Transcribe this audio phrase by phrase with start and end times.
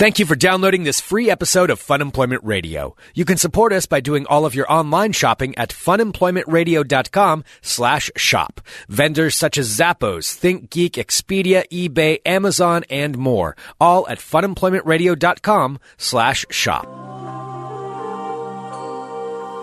[0.00, 2.96] Thank you for downloading this free episode of Fun Employment Radio.
[3.12, 8.62] You can support us by doing all of your online shopping at funemploymentradio.com slash shop.
[8.88, 13.58] Vendors such as Zappos, ThinkGeek, Expedia, eBay, Amazon, and more.
[13.78, 16.86] All at funemploymentradio.com slash shop.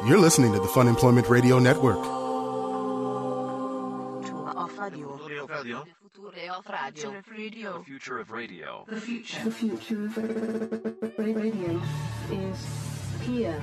[0.08, 2.06] You're listening to the Fun Employment Radio Network.
[6.38, 6.62] Radio.
[7.80, 8.86] The future of radio.
[8.88, 10.16] The future of
[11.18, 11.82] radio
[12.32, 12.68] is
[13.24, 13.60] here.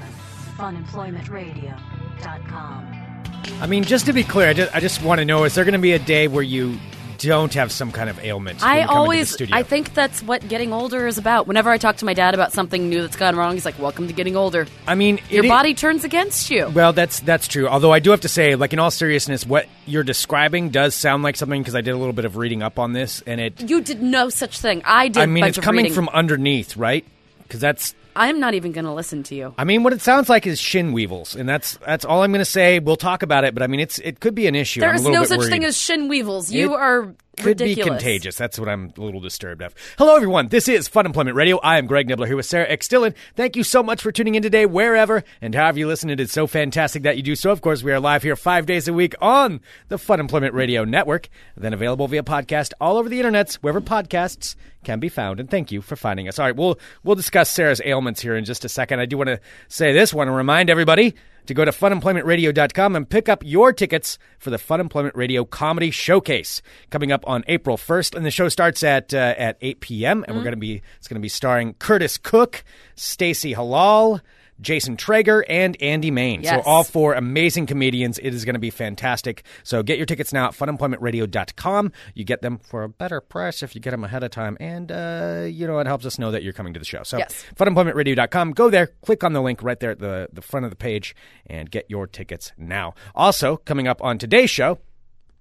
[0.56, 3.22] Funemploymentradio.com.
[3.60, 5.64] I mean, just to be clear, I just, I just want to know, is there
[5.64, 6.76] going to be a day where you
[7.18, 8.62] don't have some kind of ailment?
[8.62, 9.52] I come into the always?
[9.52, 11.46] I think that's what getting older is about.
[11.46, 14.06] Whenever I talk to my dad about something new that's gone wrong, he's like, "Welcome
[14.08, 16.68] to getting older." I mean, Your body turns against you.
[16.68, 17.68] Well, that's that's true.
[17.68, 21.22] Although I do have to say, like in all seriousness, what you're describing does sound
[21.22, 23.68] like something because I did a little bit of reading up on this, and it.
[23.68, 24.82] You did no such thing.
[24.84, 25.22] I did.
[25.22, 25.94] I mean, it's coming reading.
[25.94, 27.04] from underneath, right?
[27.42, 27.94] Because that's.
[28.16, 29.54] I'm not even going to listen to you.
[29.58, 32.40] I mean, what it sounds like is shin weevils, and that's that's all I'm going
[32.40, 32.78] to say.
[32.78, 34.80] We'll talk about it, but I mean, it's it could be an issue.
[34.80, 35.50] There is no such worried.
[35.50, 36.50] thing as shin weevils.
[36.50, 37.84] You It are could ridiculous.
[37.84, 38.36] be contagious.
[38.36, 39.74] That's what I'm a little disturbed of.
[39.98, 40.48] Hello, everyone.
[40.48, 41.58] This is Fun Employment Radio.
[41.58, 42.88] I am Greg Nibler here with Sarah X.
[42.88, 43.14] Dillon.
[43.36, 46.10] Thank you so much for tuning in today, wherever and however you listen.
[46.10, 47.50] It is so fantastic that you do so.
[47.50, 50.84] Of course, we are live here five days a week on the Fun Employment Radio
[50.84, 55.40] Network, then available via podcast all over the internets, wherever podcasts can be found.
[55.40, 56.38] And thank you for finding us.
[56.38, 59.00] All right, we'll we'll discuss Sarah's ailments here in just a second.
[59.00, 60.14] I do want to say this.
[60.14, 61.14] Want to remind everybody
[61.46, 65.90] to go to funemploymentradio.com and pick up your tickets for the Fun Employment Radio Comedy
[65.90, 68.14] Showcase coming up on April 1st.
[68.16, 70.24] And the show starts at uh, at 8 p.m.
[70.26, 72.64] and we're going to be it's going to be starring Curtis Cook,
[72.96, 74.20] Stacy Halal,
[74.60, 76.42] Jason Traeger, and Andy Main.
[76.44, 78.18] So all four amazing comedians.
[78.18, 79.44] It is going to be fantastic.
[79.62, 81.92] So get your tickets now at funemploymentradio.com.
[82.14, 84.56] You get them for a better price if you get them ahead of time.
[84.60, 87.02] And, uh, you know, it helps us know that you're coming to the show.
[87.02, 87.44] So Yes.
[87.56, 88.52] funemploymentradio.com.
[88.52, 91.14] Go there, click on the link right there at the, the front of the page,
[91.46, 92.94] and get your tickets now.
[93.14, 94.78] Also, coming up on today's show,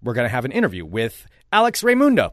[0.02, 2.32] we're going to have an interview with Alex Reymundo.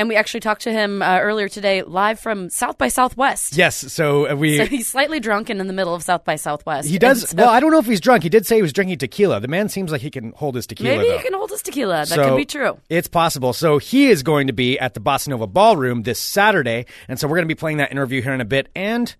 [0.00, 3.54] And we actually talked to him uh, earlier today, live from South by Southwest.
[3.54, 4.56] Yes, so uh, we.
[4.56, 6.88] So he's slightly drunk and in the middle of South by Southwest.
[6.88, 7.28] he does.
[7.28, 8.22] So well, I don't know if he's drunk.
[8.22, 9.40] He did say he was drinking tequila.
[9.40, 10.96] The man seems like he can hold his tequila.
[10.96, 11.18] maybe though.
[11.18, 12.06] he can hold his tequila.
[12.06, 12.78] That So, could be true.
[12.88, 13.52] It's possible.
[13.52, 17.28] So he is going to be at the Bossa Nova Ballroom this Saturday, and so
[17.28, 19.14] we're going to be playing that interview here in a bit, and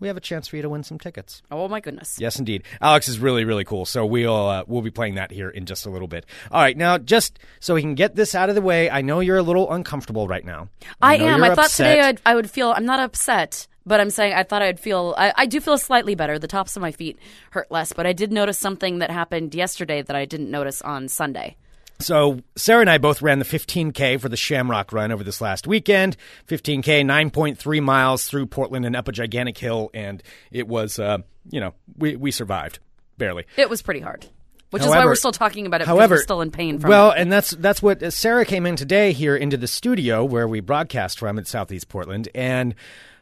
[0.00, 1.42] we have a chance for you to win some tickets.
[1.50, 2.18] Oh my goodness.
[2.18, 2.64] Yes, indeed.
[2.80, 3.84] Alex is really, really cool.
[3.84, 6.26] So we'll uh, we'll be playing that here in just a little bit.
[6.50, 9.20] All right, now just so we can get this out of the way, I know
[9.20, 10.68] you're a little uncomfortable right now.
[11.00, 11.44] I, know am.
[11.44, 11.86] I thought upset.
[11.86, 12.70] today I'd, I would feel.
[12.70, 15.14] I'm not upset, but I'm saying I thought I'd feel.
[15.16, 16.38] I, I do feel slightly better.
[16.38, 17.18] The tops of my feet
[17.50, 21.08] hurt less, but I did notice something that happened yesterday that I didn't notice on
[21.08, 21.56] Sunday.
[22.00, 25.66] So Sarah and I both ran the 15K for the Shamrock Run over this last
[25.66, 26.16] weekend.
[26.48, 31.18] 15K, 9.3 miles through Portland and up a gigantic hill, and it was, uh,
[31.50, 32.78] you know, we we survived
[33.18, 33.44] barely.
[33.56, 34.26] It was pretty hard,
[34.70, 35.86] which is why we're still talking about it.
[35.86, 37.18] However, because we're still in pain from well, it.
[37.18, 40.60] and that's that's what uh, Sarah came in today here into the studio where we
[40.60, 42.74] broadcast from at Southeast Portland, and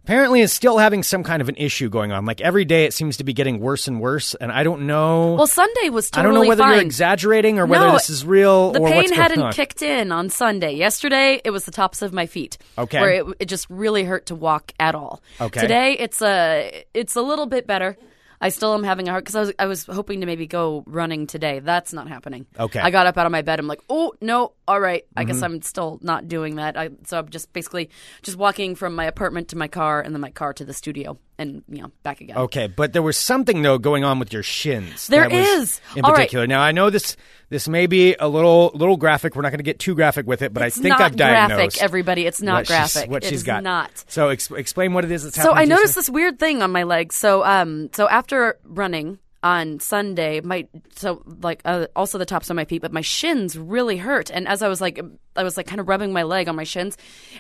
[0.09, 2.25] apparently is still having some kind of an issue going on.
[2.25, 5.35] Like every day, it seems to be getting worse and worse, and I don't know.
[5.35, 6.73] Well, Sunday was I don't know whether fine.
[6.77, 9.53] you're exaggerating or whether No, this is real The or pain what's hadn't on.
[9.53, 10.73] kicked in on Sunday.
[10.73, 12.57] Yesterday, it was the tops of my feet.
[12.79, 12.99] Okay.
[13.03, 15.21] Where it, it just really hurt to walk at all.
[15.43, 15.61] Okay.
[15.61, 17.99] Today, it's a it's a little bit better.
[18.41, 20.85] I still am having a hard because I was I was hoping to maybe go
[20.87, 21.59] running today.
[21.59, 22.47] That's not happening.
[22.59, 22.79] Okay.
[22.81, 23.59] I got up out of my bed.
[23.59, 25.05] I'm like, oh no, all right.
[25.17, 25.33] I Mm-hmm.
[25.33, 26.77] guess I'm still not doing that.
[26.77, 27.91] I, so I'm just basically
[28.23, 31.19] just walking from my apartment to my car and then my car to the studio
[31.39, 32.37] and you know back again.
[32.37, 35.07] Okay, but there was something though going on with your shins.
[35.07, 36.17] There is in All right.
[36.19, 36.47] particular.
[36.47, 37.17] Now I know this
[37.49, 39.35] this may be a little little graphic.
[39.37, 41.57] We're not going to get too graphic with it, but It's I think I've diagnosed
[41.77, 41.83] graphic.
[41.83, 43.11] Everybody, it's not what she's- graphic.
[43.11, 43.63] what It she's got.
[43.63, 43.91] not.
[44.09, 45.69] So ex- explain what it is that's So happening.
[45.69, 47.13] So I noticed this weird thing on my leg.
[47.13, 50.67] So um, so after running on Sunday, my
[50.97, 54.31] so like uh, also the tops of my feet, but my shins really hurt.
[54.31, 55.01] And as I was like,
[55.37, 56.97] I was like kind of rubbing my leg on my shins,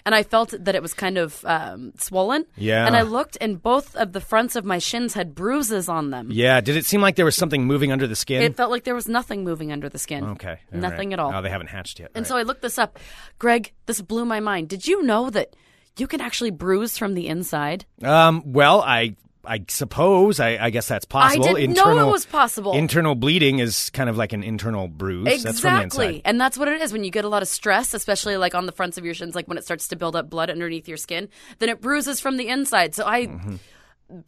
[0.06, 2.44] and I felt that it was kind of um, swollen.
[2.56, 2.86] Yeah.
[2.86, 6.28] And I looked, and both of the fronts of my shins had bruises on them.
[6.30, 6.60] Yeah.
[6.60, 8.42] Did it seem like there was something moving under the skin?
[8.42, 10.24] It felt like there was nothing moving under the skin.
[10.24, 10.58] okay.
[10.72, 11.14] all Nothing right.
[11.14, 11.34] at all.
[11.34, 12.12] Oh, they haven't hatched yet.
[12.14, 12.28] And right.
[12.28, 12.98] so I looked this up.
[13.40, 14.68] Greg, this blew my mind.
[14.68, 15.56] Did you know that
[15.96, 17.84] you can actually bruise from the inside?
[18.04, 19.16] um, well, I
[19.48, 21.44] I suppose I, I guess that's possible.
[21.44, 22.72] I didn't know it internal, was possible.
[22.74, 25.24] Internal bleeding is kind of like an internal bruise.
[25.24, 26.06] That's Exactly.
[26.06, 26.22] inside.
[26.24, 28.66] And that's what it is when you get a lot of stress, especially like on
[28.66, 30.96] the fronts of your shins, like when it starts to build up blood underneath your
[30.98, 31.28] skin,
[31.58, 32.94] then it bruises from the inside.
[32.94, 33.56] So I, Mm-hmm.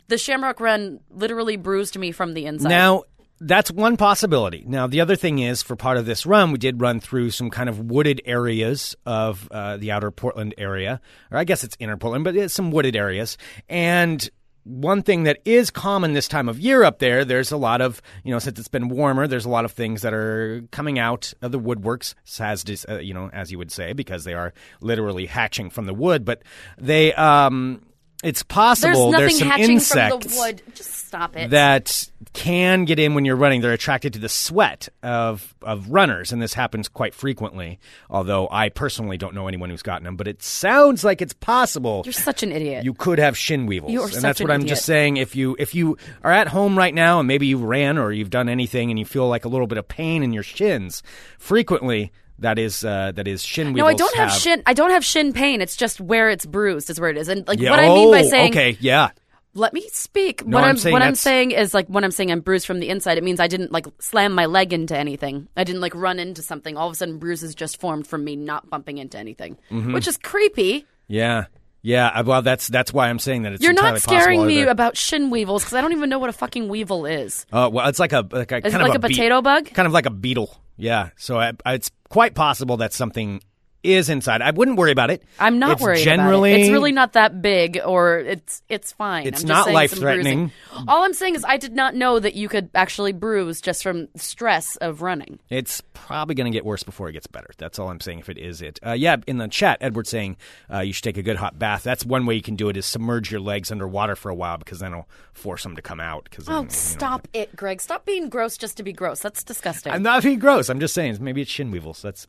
[0.08, 2.68] the Shamrock Run literally bruised me from the inside.
[2.68, 3.04] Now,
[3.42, 4.64] that's one possibility.
[4.66, 7.48] Now, the other thing is, for part of this run, we did run through some
[7.48, 11.00] kind of wooded areas of uh, the outer Portland area,
[11.30, 13.38] or I guess it's inner Portland, but it's some wooded areas.
[13.66, 14.28] And
[14.64, 18.02] one thing that is common this time of year up there, there's a lot of,
[18.24, 21.32] you know, since it's been warmer, there's a lot of things that are coming out
[21.42, 25.26] of the woodworks, as uh, you know, as you would say, because they are literally
[25.26, 26.24] hatching from the wood.
[26.24, 26.42] But
[26.78, 27.82] they, um,
[28.22, 30.62] it's possible There's nothing some hatching insects from the wood.
[30.74, 31.50] Just stop it.
[31.50, 33.60] that can get in when you're running.
[33.62, 37.78] They're attracted to the sweat of of runners, and this happens quite frequently.
[38.10, 42.02] Although I personally don't know anyone who's gotten them, but it sounds like it's possible.
[42.04, 42.84] You're such an idiot.
[42.84, 44.68] you could have shin weevils, You are and such that's an what I'm idiot.
[44.76, 45.16] just saying.
[45.16, 48.30] If you if you are at home right now and maybe you ran or you've
[48.30, 51.02] done anything and you feel like a little bit of pain in your shins,
[51.38, 53.78] frequently that is uh, that is shin weevils.
[53.78, 54.62] no, I don't have, shin.
[54.66, 55.60] I don't have shin pain.
[55.60, 57.28] It's just where it's bruised is where it is.
[57.28, 59.10] And like Yeah, what I mean by oh, saying, okay, yeah,
[59.54, 60.46] let me speak.
[60.46, 62.66] No, what I'm I'm, saying what I'm saying is like when I'm saying I'm bruised
[62.66, 65.48] from the inside, it means I didn't like slam my leg into anything.
[65.56, 66.76] I didn't like run into something.
[66.76, 69.92] All of a sudden, bruises just formed from me not bumping into anything, Mm-hmm.
[69.92, 70.86] which is creepy.
[71.08, 71.46] yeah,
[71.82, 72.06] yeah.
[72.08, 74.96] uh, Well, that's that's why I'm saying that it's You're not scaring me that- about
[74.96, 77.44] shin weevils because I don't even know what a fucking weevil is.
[77.52, 79.42] Uh, well, it's like a like a Is kind it like of a bee- potato
[79.42, 79.66] bug?
[79.72, 80.56] kind of like a beetle.
[80.80, 81.10] Yeah.
[81.16, 83.40] So I, I- it's quite possible that something
[83.82, 84.42] is inside.
[84.42, 85.22] I wouldn't worry about it.
[85.38, 86.62] I'm not It's worried generally, about it.
[86.62, 89.26] It's really not that big, or it's it's fine.
[89.26, 90.52] It's I'm just not life-threatening.
[90.88, 94.08] All I'm saying is I did not know that you could actually bruise just from
[94.16, 95.38] stress of running.
[95.48, 97.50] It's probably going to get worse before it gets better.
[97.58, 98.20] That's all I'm saying.
[98.20, 99.16] If it is it, uh, yeah.
[99.26, 100.36] In the chat, Edward saying
[100.72, 101.82] uh, you should take a good hot bath.
[101.82, 104.34] That's one way you can do it is submerge your legs under water for a
[104.34, 106.24] while because then it'll force them to come out.
[106.24, 107.80] Because Oh, stop it, Greg!
[107.80, 109.20] Stop being gross just to be gross.
[109.20, 109.92] That's disgusting.
[109.92, 110.68] I'm not being gross.
[110.68, 112.02] I'm just saying maybe it's shin weevils.
[112.02, 112.26] That's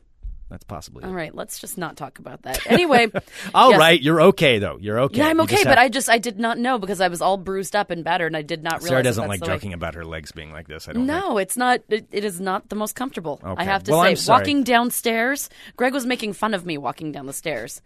[0.52, 1.02] that's possibly.
[1.02, 1.06] it.
[1.08, 2.64] All right, let's just not talk about that.
[2.70, 3.10] Anyway,
[3.54, 3.78] All yes.
[3.80, 4.78] right, you're okay though.
[4.80, 5.18] You're okay.
[5.18, 7.08] Yeah, I'm You okay, just but have- I just I did not know because I
[7.08, 8.88] was all bruised up and battered, and I did not realize.
[8.88, 10.86] Sarah doesn't that's like the way- joking about her legs being like this.
[10.88, 11.06] I don't.
[11.06, 11.20] think.
[11.24, 11.80] No, it's not.
[11.88, 13.40] It, it is not the most comfortable.
[13.42, 13.60] Okay.
[13.60, 15.50] I have to Well, say, walking downstairs.
[15.76, 17.80] Greg was making fun of me walking down the stairs.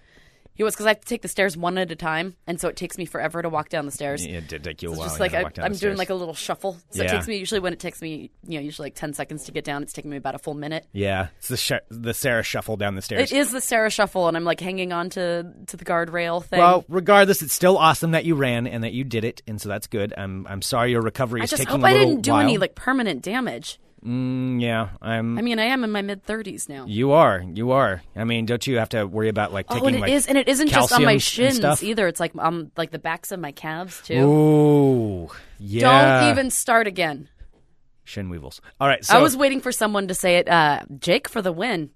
[0.57, 2.69] He was because I have to take the stairs one at a time, and so
[2.69, 4.25] it takes me forever to walk down the stairs.
[4.27, 5.09] Yeah, It did take you a It's while.
[5.09, 5.99] just like I, the doing stairs.
[5.99, 6.77] like a little shuffle.
[6.91, 9.45] So it takes me usually when it takes me, you know, usually like ten seconds
[9.45, 9.83] to get down.
[9.83, 10.87] It's taking me about a full minute.
[10.93, 13.31] Yeah, it's the sh- the Sarah shuffle down the stairs.
[13.31, 16.59] It is the Sarah shuffle, and I'm like hanging on to to the guardrail thing.
[16.59, 19.69] Well, regardless, it's still awesome that you ran and that you did it, and so
[19.69, 20.15] that's good.
[20.17, 22.23] I'm I'm sorry your recovery I is just taking hope a I little I didn't
[22.23, 22.41] do while.
[22.41, 23.79] any like permanent damage.
[24.07, 25.37] Mm, yeah, I'm.
[25.37, 26.85] I mean, I am in my mid 30s now.
[26.87, 28.03] you are, you are.
[28.15, 30.27] I mean, don't you have to worry about like taking Oh, and it like is,
[30.29, 32.07] and it isn't just on my shins either.
[32.07, 34.15] It's like um, like the backs of my calves too.
[34.21, 36.21] Ooh, yeah.
[36.21, 37.29] Don't even start again.
[38.05, 38.61] shin weevils.
[38.81, 40.49] All right, so I was waiting for someone to say it.
[40.49, 41.91] Uh, Jake for the win,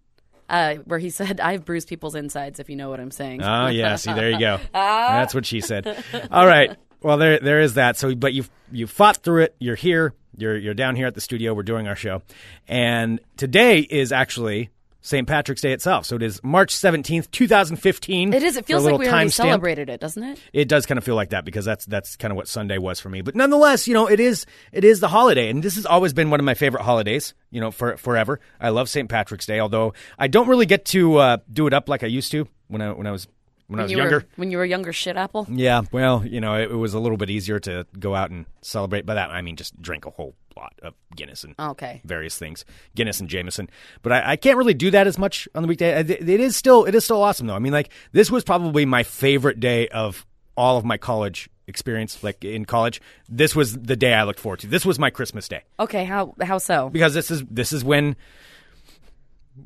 [0.49, 3.41] uh, where he said, "I've bruised people's insides." If you know what I'm saying.
[3.43, 4.59] Oh yeah, see there you go.
[4.75, 5.09] Ah.
[5.21, 6.03] That's what she said.
[6.33, 6.77] All right.
[7.03, 7.97] Well, there there is that.
[7.97, 9.55] So, but you you fought through it.
[9.61, 10.13] You're here.
[10.37, 11.55] You're you're down here at the studio.
[11.55, 12.23] We're doing our show,
[12.69, 14.71] and today is actually
[15.03, 15.27] St.
[15.27, 16.05] Patrick's Day itself.
[16.05, 18.33] So it is March seventeenth, two thousand fifteen.
[18.33, 18.57] It is.
[18.57, 20.41] It feels like we already celebrated it, doesn't it?
[20.53, 23.01] It does kind of feel like that because that's that's kind of what Sunday was
[23.01, 23.23] for me.
[23.23, 26.31] But nonetheless, you know, it is it is the holiday, and this has always been
[26.31, 27.35] one of my favorite holidays.
[27.51, 28.41] You know, for forever.
[28.61, 29.09] I love St.
[29.09, 32.31] Patrick's Day, although I don't really get to uh, do it up like I used
[32.33, 33.27] to when I when I was
[33.71, 34.17] when, I was you younger.
[34.19, 35.47] were when you were younger shit apple.
[35.51, 38.47] Yeah, well, you know, it, it was a little bit easier to go out and
[38.63, 39.07] celebrate.
[39.07, 42.01] By that, I mean just drink a whole lot of Guinness and Okay.
[42.05, 42.65] various things,
[42.95, 43.71] Guinness and Jameson.
[44.03, 45.95] But I, I can't really do that as much on the weekday.
[45.97, 47.55] I- It is still it is still awesome though.
[47.55, 50.27] I mean, like this was probably my favorite day of
[50.57, 52.23] all of my college experience.
[52.25, 54.67] Like in college, this was the day I looked forward to.
[54.67, 56.91] This was my Christmas day Okay, how how so?
[56.91, 58.17] because this is this is when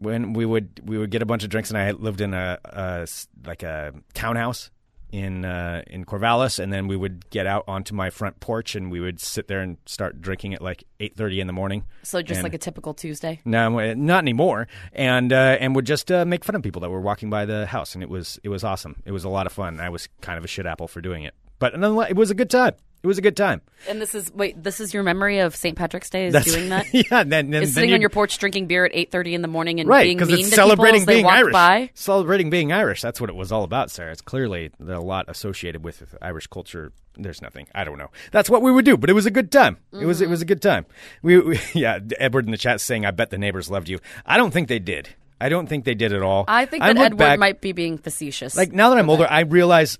[0.00, 2.58] when we would we would get a bunch of drinks and I lived in a,
[2.64, 3.06] a
[3.46, 4.70] like a townhouse
[5.12, 8.90] in uh, in Corvallis and then we would get out onto my front porch and
[8.90, 11.84] we would sit there and start drinking at like eight thirty in the morning.
[12.02, 13.40] So just And- like a typical Tuesday.
[13.44, 14.66] no, uh, not anymore.
[14.92, 17.66] And uh, and would just uh, make fun of people that were walking by the
[17.66, 18.96] house, and it was it was awesome.
[19.04, 19.78] It was a lot of fun.
[19.78, 22.34] I was kind of a shit apple for doing it, but nonetheless, it was a
[22.34, 22.74] good time.
[23.04, 23.61] It was a good time.
[23.87, 25.76] And this is wait, this is your memory of St.
[25.76, 26.87] Patrick's Day is That's- doing that?
[26.94, 27.23] yeah.
[27.23, 29.78] Then, then, Is sitting on your porch drinking beer at eight thirty in the morning
[29.78, 31.52] and right being because mean it's to celebrating people as they being walk Irish.
[31.52, 31.90] by.
[31.92, 33.02] Celebrating being Irish.
[33.02, 34.11] That's what it was all about, Sarah.
[34.11, 36.92] It's clearly a lot associated with Irish culture.
[37.18, 37.68] There's nothing.
[37.75, 38.11] I don't know.
[38.32, 39.76] That's what we would do, but it was a good time.
[39.92, 40.87] It was it was a good time.
[41.23, 41.99] We, we yeah.
[42.18, 44.78] Edward in the chat saying, "I bet the neighbors loved you." I don't think they
[44.78, 45.11] did.
[45.38, 46.46] I don't think they did at all.
[46.49, 48.56] I think I that Edward back- might be being facetious.
[48.56, 49.99] like now that I'm older, I realize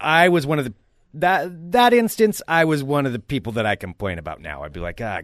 [0.00, 0.72] I was one of the
[1.20, 2.42] that that instance.
[2.46, 4.62] I was one of the people that I complain about now.
[4.62, 5.20] I'd be like, ah,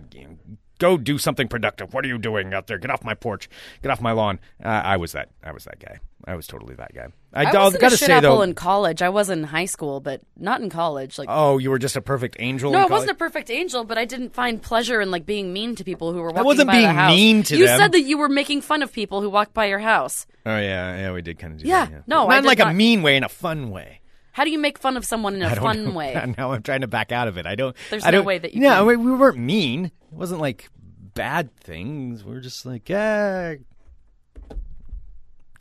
[0.78, 1.94] go do something productive.
[1.94, 2.76] What are you doing out there?
[2.78, 3.48] Get off my porch.
[3.82, 4.40] Get off my lawn.
[4.62, 5.30] Uh, I was that.
[5.42, 5.98] I was that guy.
[6.24, 7.08] I was totally that guy.
[7.32, 8.42] I, I wasn't gotta a shit say apple though.
[8.42, 9.02] in college.
[9.02, 11.18] I was in high school, but not in college.
[11.18, 12.72] Like, oh, you were just a perfect angel.
[12.72, 15.74] no, I wasn't a perfect angel, but I didn't find pleasure in like being mean
[15.76, 16.44] to people who were walking by my house.
[16.44, 17.10] I wasn't by being the house.
[17.10, 17.74] mean to you them.
[17.74, 20.26] You said that you were making fun of people who walked by your house.
[20.44, 21.90] Oh yeah, yeah, we did kind of do Yeah, that.
[21.92, 24.00] Yeah, no, not in like a mean way, in a fun way.
[24.32, 25.90] How do you make fun of someone in a fun know.
[25.92, 26.34] way?
[26.38, 27.46] now I'm trying to back out of it.
[27.46, 27.76] I don't.
[27.90, 28.86] There's I no don't- way that you Yeah, can.
[28.86, 29.86] we, we weren't mean.
[29.86, 30.68] It wasn't like
[31.14, 32.24] bad things.
[32.24, 33.54] We were just like, yeah,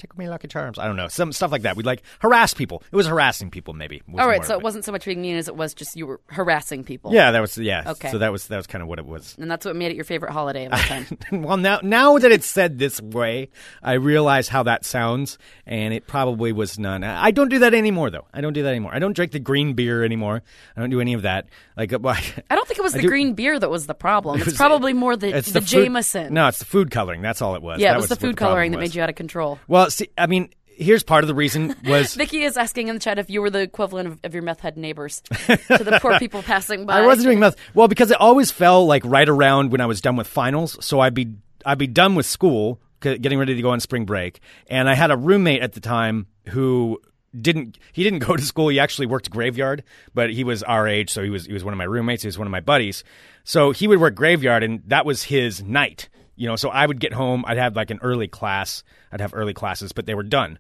[0.02, 0.80] tickle me lucky charms.
[0.80, 1.76] I don't know, some stuff like that.
[1.76, 2.84] We'd like harass people.
[2.92, 4.02] It was harassing people, maybe.
[4.18, 6.08] All right, so of it wasn't so much being mean as it was just you
[6.08, 7.14] were harassing people.
[7.14, 7.84] Yeah, that was yeah.
[7.92, 8.12] Okay.
[8.12, 9.36] So that was that was kind of what it was.
[9.40, 11.06] And that's what made it your favorite holiday of all time.
[11.44, 13.50] well, now now that it's said this way,
[13.84, 17.04] I realize how that sounds, and it probably was none.
[17.04, 18.26] I don't do that anymore, though.
[18.34, 18.94] I don't do that anymore.
[18.94, 20.42] I don't drink the green beer anymore.
[20.76, 21.48] I don't do any of that.
[21.78, 24.38] Like, I don't think it was I the do- green beer that was the problem.
[24.38, 26.34] It's was- probably more the, it's the, food- Jameson.
[26.34, 27.22] No, it's the food coloring.
[27.22, 27.80] That's all it was.
[27.80, 29.60] yeah, That it was the food coloring that made you out of control.
[29.68, 33.00] Well, see, I mean, here's part of the reason was Vicky is asking in the
[33.00, 36.18] chat if you were the equivalent of, of your meth head neighbors to the poor
[36.20, 36.98] people passing by.
[37.00, 37.56] I wasn't doing meth.
[37.74, 41.00] Well, because it always fell like right around when I was done with finals, so
[41.00, 41.34] I'd be
[41.66, 44.96] I'd be done with school, c- getting ready to go on spring break, and I
[44.96, 47.00] had a roommate at the time who
[47.40, 48.70] didn't he didn't go to school.
[48.70, 49.84] He actually worked graveyard,
[50.14, 52.24] but he was our age, so he was he was one of my roommates.
[52.24, 53.04] He was one of my buddies.
[53.44, 56.10] So he would work graveyard, and that was his night.
[56.42, 57.44] You know, so I would get home.
[57.46, 58.84] I'd have like an early class.
[59.12, 60.58] I'd have early classes, but they were done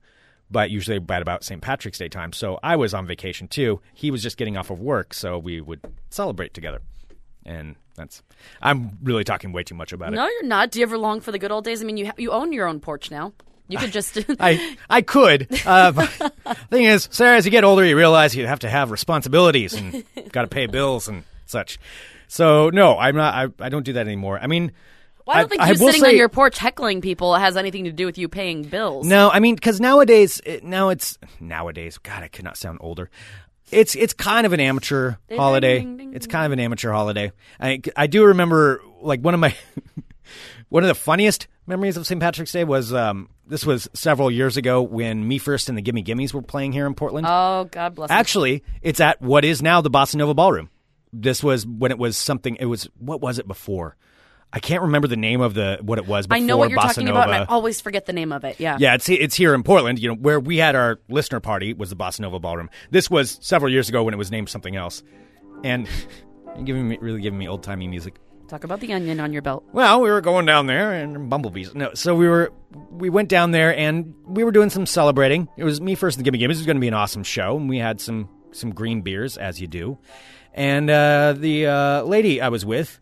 [0.52, 1.62] but usually at about St.
[1.62, 2.34] Patrick's Day time.
[2.34, 3.80] So I was on vacation too.
[3.94, 6.82] He was just getting off of work, so we would celebrate together.
[7.46, 8.22] And that's
[8.62, 10.18] I'm really talking way too much about it.
[10.18, 10.72] No, you're not.
[10.72, 11.82] Do you ever long for the good old days?
[11.82, 13.34] I mean, you ha- you own your own porch now.
[13.68, 14.20] You could just.
[14.40, 15.48] I I could.
[15.66, 15.92] Uh,
[16.70, 20.04] thing is, Sarah, as you get older, you realize you have to have responsibilities and
[20.32, 21.80] got to pay bills and such.
[22.28, 23.34] So no, I'm not.
[23.34, 24.38] I, I don't do that anymore.
[24.42, 24.74] I mean,
[25.25, 27.84] Well, I don't think I you will sitting on your porch heckling people has anything
[27.86, 29.06] to do with you paying bills.
[29.06, 31.98] No, I mean because nowadays, it, now it's nowadays.
[31.98, 33.10] God, I could not sound older.
[33.72, 35.80] It's it's kind of an amateur Ding, holiday.
[35.80, 37.32] ding, ding, It's kind of an amateur holiday.
[37.60, 39.56] I I do remember like one of my
[40.70, 42.20] one of the funniest memories of St.
[42.20, 46.04] Patrick's Day was um this was several years ago when Me First and the Gimme
[46.04, 47.28] Gimmes were playing here in Portland.
[47.30, 48.10] Oh, God bless.
[48.10, 50.70] Actually, it's at what is now the Bossa Nova Ballroom.
[51.13, 52.56] This was when it was something.
[52.56, 53.98] It was what was it before?
[54.53, 56.27] I can't remember the name of the what it was.
[56.27, 57.20] Before I know what you're Bossa talking Nova.
[57.20, 58.60] about, and I always forget the name of it.
[58.60, 58.77] Yeah.
[58.79, 60.00] Yeah, it's it's here in Portland.
[60.00, 62.70] You know where we had our listener party was the Bossa Nova Ballroom.
[62.89, 65.03] This was several years ago when it was named something else,
[65.63, 65.88] and
[66.55, 68.15] you're giving me really giving me old timey music.
[68.50, 69.63] Talk about the onion on your belt.
[69.72, 71.74] Well, we were going down there and bumblebees.
[71.74, 72.51] No, so we were
[72.89, 75.48] we went down there and we were doing some celebrating.
[75.55, 76.58] It was me first and Gimme Gimmes.
[76.58, 79.38] It was going to be an awesome show, and we had some some green beers
[79.38, 79.98] as you do.
[80.53, 83.00] And uh, the uh, lady I was with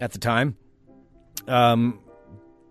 [0.00, 0.56] at the time
[1.48, 2.00] um,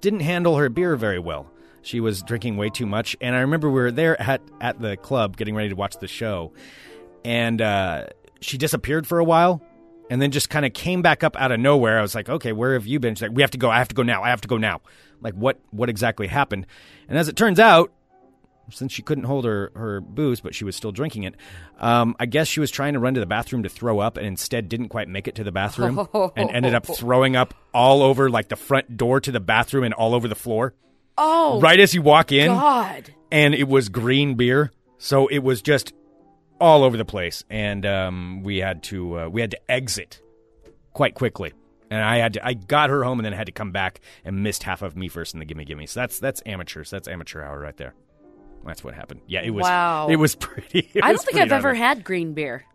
[0.01, 1.49] didn't handle her beer very well.
[1.81, 4.97] She was drinking way too much, and I remember we were there at at the
[4.97, 6.53] club getting ready to watch the show,
[7.23, 8.07] and uh,
[8.41, 9.61] she disappeared for a while,
[10.09, 11.99] and then just kind of came back up out of nowhere.
[11.99, 13.69] I was like, "Okay, where have you been?" She's like, "We have to go.
[13.69, 14.23] I have to go now.
[14.23, 14.81] I have to go now."
[15.15, 15.59] I'm like, what?
[15.71, 16.65] What exactly happened?
[17.07, 17.91] And as it turns out,
[18.69, 21.35] since she couldn't hold her, her booze, but she was still drinking it,
[21.79, 24.25] um, I guess she was trying to run to the bathroom to throw up and
[24.25, 28.29] instead didn't quite make it to the bathroom and ended up throwing up all over
[28.29, 30.73] like the front door to the bathroom and all over the floor.
[31.17, 33.13] Oh, right as you walk in, God.
[33.31, 35.93] and it was green beer, so it was just
[36.59, 40.21] all over the place, and um, we had to uh, we had to exit
[40.93, 41.53] quite quickly.
[41.91, 44.41] And I had to, I got her home and then had to come back and
[44.41, 45.85] missed half of me first in the gimme gimme.
[45.85, 46.89] So that's that's amateurs.
[46.89, 47.93] That's amateur hour right there.
[48.65, 49.21] That's what happened.
[49.27, 49.63] Yeah, it was.
[49.63, 50.07] Wow.
[50.09, 50.79] It was pretty.
[50.93, 52.65] it I don't think I've ever had green beer.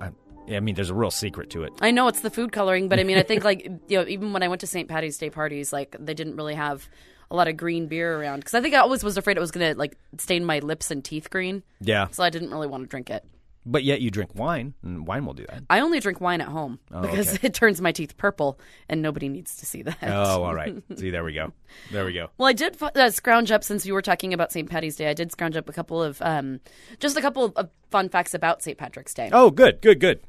[0.00, 0.10] I, uh,
[0.48, 1.72] I mean, there's a real secret to it.
[1.80, 4.32] I know it's the food coloring, but I mean, I think like you know, even
[4.32, 4.88] when I went to St.
[4.88, 6.88] Patty's Day parties, like they didn't really have
[7.30, 9.50] a lot of green beer around because I think I always was afraid it was
[9.50, 12.88] gonna like stain my lips and teeth green, Yeah, so I didn't really want to
[12.88, 13.24] drink it.
[13.66, 15.64] But yet you drink wine, and wine will do that.
[15.68, 17.38] I only drink wine at home because Oh, okay.
[17.48, 18.58] it turns my teeth purple,
[18.88, 19.98] and nobody needs to see that.
[20.02, 20.74] Oh, all right.
[20.96, 21.52] See, there we go.
[21.92, 22.30] There we go.
[22.38, 24.70] Well, I did uh, scrounge up since you were talking about St.
[24.70, 25.08] Patty's Day.
[25.10, 26.60] I did scrounge up a couple of um,
[27.00, 28.78] just a couple of fun facts about St.
[28.78, 30.20] Patrick's Day, Oh, good, good, good.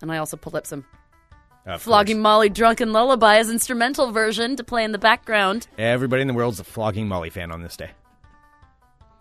[0.00, 0.84] and I also pulled up some
[1.66, 2.22] Of flogging course.
[2.22, 5.66] Molly drunken lullaby as instrumental version to play in the background.
[5.78, 7.90] Everybody in the world's a flogging Molly fan on this day.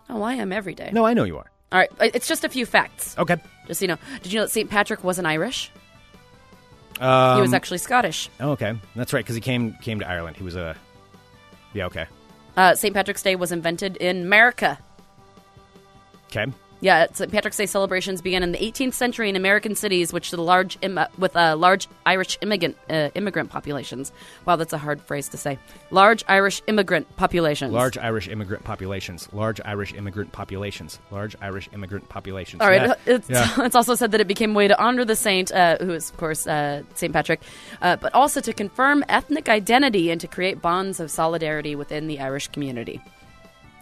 [0.10, 0.90] Oh, I am every day.
[0.92, 1.50] No, I know you are.
[1.72, 3.18] All right, it's just a few facts.
[3.18, 3.38] Okay.
[3.68, 4.70] Just so you know, did you know that St.
[4.70, 5.72] Patrick wasn't Irish?
[7.00, 8.30] Um, he was actually Scottish.
[8.40, 8.76] Oh, okay.
[8.96, 10.38] That's right, because he came came to Ireland.
[10.38, 10.76] He was a.
[11.74, 11.86] Yeah.
[11.86, 12.06] Okay.
[12.58, 12.94] Uh, St.
[12.94, 14.78] Patrick's Day was invented in America.
[16.28, 16.52] Okay.
[16.82, 17.32] Yeah, St.
[17.32, 21.00] Patrick's Day celebrations began in the 18th century in American cities, which the large Im-
[21.18, 24.12] with uh, large Irish immigrant uh, immigrant populations.
[24.46, 25.60] Wow, that's a hard phrase to say.
[25.92, 27.72] Large Irish immigrant populations.
[27.72, 29.30] Large Irish immigrant populations.
[29.32, 31.00] Large Irish immigrant populations.
[31.12, 32.62] Large Irish immigrant populations.
[32.64, 32.82] All right.
[32.88, 32.96] Yeah.
[33.06, 33.48] It's, Yeah.
[33.66, 36.10] it's also said that it became a way to honor the saint, uh, who is,
[36.10, 37.14] of course, uh, St.
[37.14, 37.42] Patrick,
[37.84, 42.20] uh, but also to confirm ethnic identity and to create bonds of solidarity within the
[42.20, 43.00] Irish community.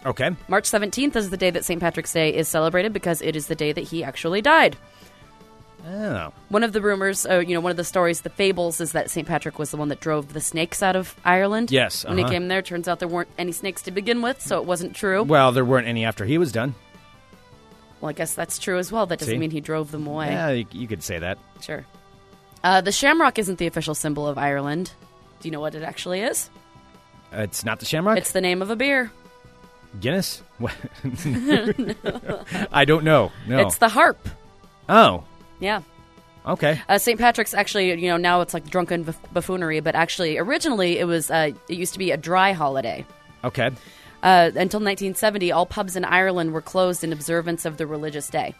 [0.06, 0.30] Okay.
[0.48, 1.80] March 17th is the day that St.
[1.80, 4.76] Patrick's Day is celebrated because it is the day that he actually died.
[5.86, 6.32] Oh.
[6.48, 9.10] One of the rumors, uh, you know, one of the stories, the fables, is that
[9.10, 9.26] St.
[9.26, 11.70] Patrick was the one that drove the snakes out of Ireland.
[11.70, 12.32] Yes, When he uh-huh.
[12.32, 15.22] came there, turns out there weren't any snakes to begin with, so it wasn't true.
[15.22, 16.74] Well, there weren't any after he was done.
[18.00, 19.06] Well, I guess that's true as well.
[19.06, 19.38] That doesn't See?
[19.38, 20.28] mean he drove them away.
[20.28, 21.38] Yeah, you, you could say that.
[21.60, 21.86] Sure.
[22.62, 24.92] Uh, the shamrock isn't the official symbol of Ireland.
[25.40, 26.50] Do you know what it actually is?
[27.32, 28.18] Uh, it's not the Shamrock.
[28.18, 29.10] It's the name of a beer.
[29.98, 30.42] Guinness.
[30.60, 30.74] What?
[32.70, 33.32] I don't know.
[33.48, 33.60] No.
[33.60, 34.28] It's the harp.
[34.90, 35.24] oh.
[35.58, 35.80] Yeah.
[36.44, 36.80] Okay.
[36.88, 37.18] Uh, St.
[37.18, 41.52] Patrick's actually, you know, now it's like drunken buffoonery, but actually, originally it was, uh,
[41.68, 43.06] it used to be a dry holiday.
[43.42, 43.68] Okay.
[44.22, 48.54] Uh, until 1970, all pubs in Ireland were closed in observance of the religious day.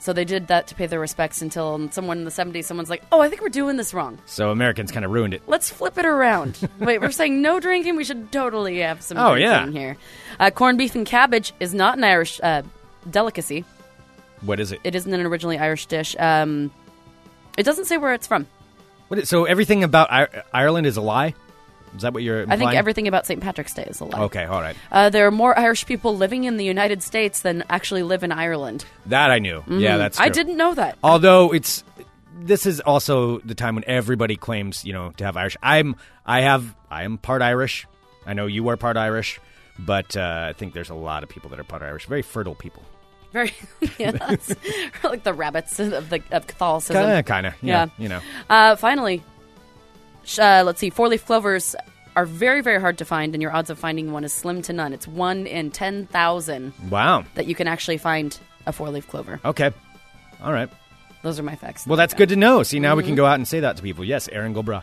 [0.00, 3.02] So they did that to pay their respects until someone in the 70s, someone's like,
[3.12, 4.18] oh, I think we're doing this wrong.
[4.24, 5.42] So Americans kind of ruined it.
[5.46, 6.58] Let's flip it around.
[6.80, 7.96] Wait, we're saying no drinking.
[7.96, 9.78] We should totally have some Oh, drinking yeah.
[9.80, 9.96] here.
[10.38, 12.62] Uh, corned beef and cabbage is not an Irish uh,
[13.10, 13.64] delicacy.
[14.40, 14.80] What is it?
[14.84, 16.16] It isn't an originally Irish dish.
[16.18, 16.70] Um,
[17.58, 18.46] it doesn't say where it's from.
[19.08, 21.34] What is, so everything about I- Ireland is a lie?
[21.96, 23.40] Is that what you're I think everything about St.
[23.40, 24.20] Patrick's Day is a lie.
[24.22, 24.76] Okay, all right.
[24.92, 28.30] Uh, there are more Irish people living in the United States than actually live in
[28.32, 28.84] Ireland.
[29.06, 29.64] That I knew.
[29.68, 30.24] Yeah, that's true.
[30.24, 30.30] Mm-hmm.
[30.30, 30.98] I didn't know that.
[31.02, 31.82] Although it's
[32.40, 35.56] this is also the time when everybody claims, you know, to have Irish.
[35.62, 37.86] I'm I have I am part Irish.
[38.26, 39.40] I know you are part Irish,
[39.78, 42.06] but uh, I think there's a lot of people that are part Irish.
[42.06, 42.82] Very fertile people.
[43.32, 43.54] Very,
[43.98, 44.10] yeah,
[45.04, 47.22] like the rabbits of the of Catholicism.
[47.24, 47.54] Kind of.
[47.62, 47.88] Yeah, Yeah.
[47.98, 48.20] you know.
[48.48, 49.22] Uh, finally,
[50.38, 50.90] uh, let's see.
[50.90, 51.74] Four leaf clovers
[52.16, 54.72] are very, very hard to find, and your odds of finding one is slim to
[54.72, 54.92] none.
[54.92, 57.24] It's one in 10,000 Wow.
[57.34, 59.40] that you can actually find a four leaf clover.
[59.44, 59.70] Okay.
[60.42, 60.68] All right.
[61.22, 61.86] Those are my facts.
[61.86, 62.62] Well, that's good to know.
[62.62, 63.08] See, now we Mm-hmm.
[63.10, 64.04] can go out and say that to people.
[64.04, 64.82] Yes, Aaron Gobra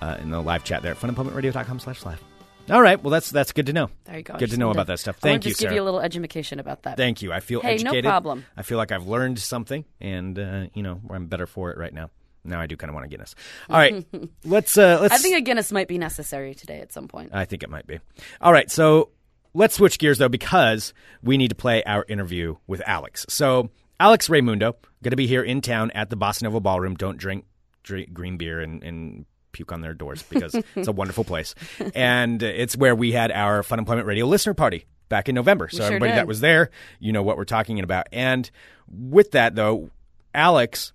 [0.00, 2.22] uh, in the live chat there at funemploymentradio.com slash live.
[2.70, 3.02] All right.
[3.02, 3.88] Well, that's that's good to know.
[4.04, 4.36] There you go.
[4.36, 5.16] Good to know about that stuff.
[5.16, 6.96] Thank you, just give you a little education about that.
[6.98, 7.32] Thank you.
[7.32, 8.44] I feel Hey, no problem.
[8.58, 11.92] I feel like I've learned something, and uh, you know, I'm better for it right
[11.94, 12.10] now.
[12.48, 13.34] Now I do kind of want a Guinness.
[13.68, 14.04] All right,
[14.44, 15.14] let's uh, let's.
[15.14, 17.30] I think a Guinness might be necessary today at some point.
[17.32, 18.00] I think it might be.
[18.40, 19.10] All right, so
[19.54, 23.26] let's switch gears though because we need to play our interview with Alex.
[23.28, 26.94] So Alex Reymundo going to be here in town at the Bossa Nova Ballroom.
[26.94, 27.44] Don't drink,
[27.82, 31.54] drink green beer and, and puke on their doors because it's a wonderful place,
[31.94, 35.68] and it's where we had our Fun Employment Radio listener party back in November.
[35.68, 36.18] So sure everybody did.
[36.18, 38.08] that was there, you know what we're talking about.
[38.12, 38.50] And
[38.88, 39.90] with that though,
[40.34, 40.92] Alex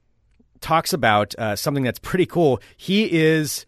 [0.64, 2.60] talks about uh, something that's pretty cool.
[2.78, 3.66] He is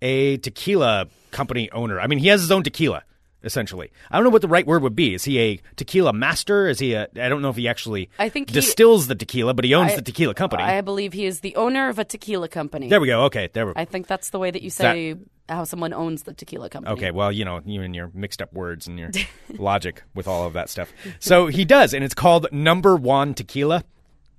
[0.00, 2.00] a tequila company owner.
[2.00, 3.02] I mean, he has his own tequila,
[3.42, 3.90] essentially.
[4.10, 5.14] I don't know what the right word would be.
[5.14, 6.68] Is he a tequila master?
[6.68, 7.08] Is he a?
[7.16, 9.92] I don't know if he actually I think he- distills the tequila, but he owns
[9.92, 10.62] I- the tequila company.
[10.62, 12.88] I believe he is the owner of a tequila company.
[12.88, 13.24] there we go.
[13.24, 13.80] Okay, there we go.
[13.80, 15.16] I think that's the way that you say
[15.48, 16.92] how someone owns the tequila company.
[16.94, 19.10] Okay, well, you know, you and your mixed up words and your
[19.58, 20.92] logic with all of that stuff.
[21.20, 23.82] So he does, and it's called Number One Tequila.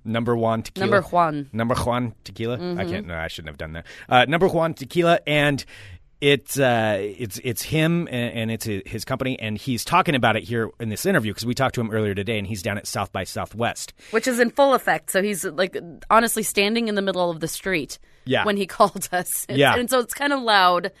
[0.04, 0.86] Number One Tequila.
[0.86, 1.48] Number Juan.
[1.52, 2.58] Number Juan Tequila.
[2.58, 2.80] Mm-hmm.
[2.80, 3.06] I can't.
[3.06, 3.86] No, I shouldn't have done that.
[4.08, 5.64] Uh, Number Juan Tequila, and
[6.20, 10.42] it's uh, it's it's him and, and it's his company, and he's talking about it
[10.44, 12.86] here in this interview because we talked to him earlier today, and he's down at
[12.86, 13.94] South by Southwest.
[14.10, 15.10] Which is in full effect.
[15.10, 15.76] So he's like
[16.10, 18.44] honestly standing in the middle of the street Yeah.
[18.44, 19.44] when he called us.
[19.44, 19.74] It's- Yeah.
[19.76, 20.92] And so it's kind of loud,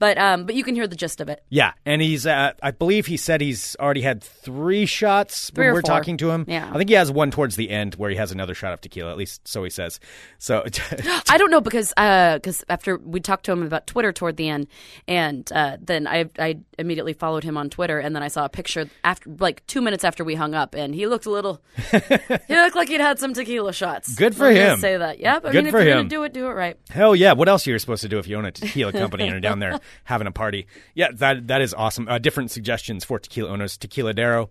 [0.00, 1.44] but um, but you can hear the gist of it.
[1.50, 5.74] Yeah, and he's uh, I believe he said he's already had three shots Three when
[5.74, 5.88] we're four.
[5.88, 6.46] talking to him.
[6.48, 6.68] Yeah.
[6.72, 9.10] I think he has one towards the end where he has another shot of tequila.
[9.12, 10.00] At least so he says.
[10.38, 10.64] So
[11.28, 14.66] I don't know because because after we talked to him about Twitter toward the end,
[15.06, 18.48] and uh, then I I immediately followed him on Twitter, and then I saw a
[18.48, 21.60] picture after like two minutes after we hung up, and he looked a little
[21.90, 24.14] he looked like he'd had some tequila shots.
[24.14, 24.80] Good for Let me just him.
[24.80, 25.36] Say that, yeah.
[25.36, 25.98] I Good mean, if for you're him.
[25.98, 26.78] gonna do it, do it right.
[26.88, 27.32] Hell yeah!
[27.34, 29.40] What else are you supposed to do if you own a tequila company and are
[29.40, 30.66] down there having a party?
[30.94, 32.08] Yeah, that that is awesome.
[32.08, 34.48] Uh, different suggestions for tequila owners: Tequila Dero,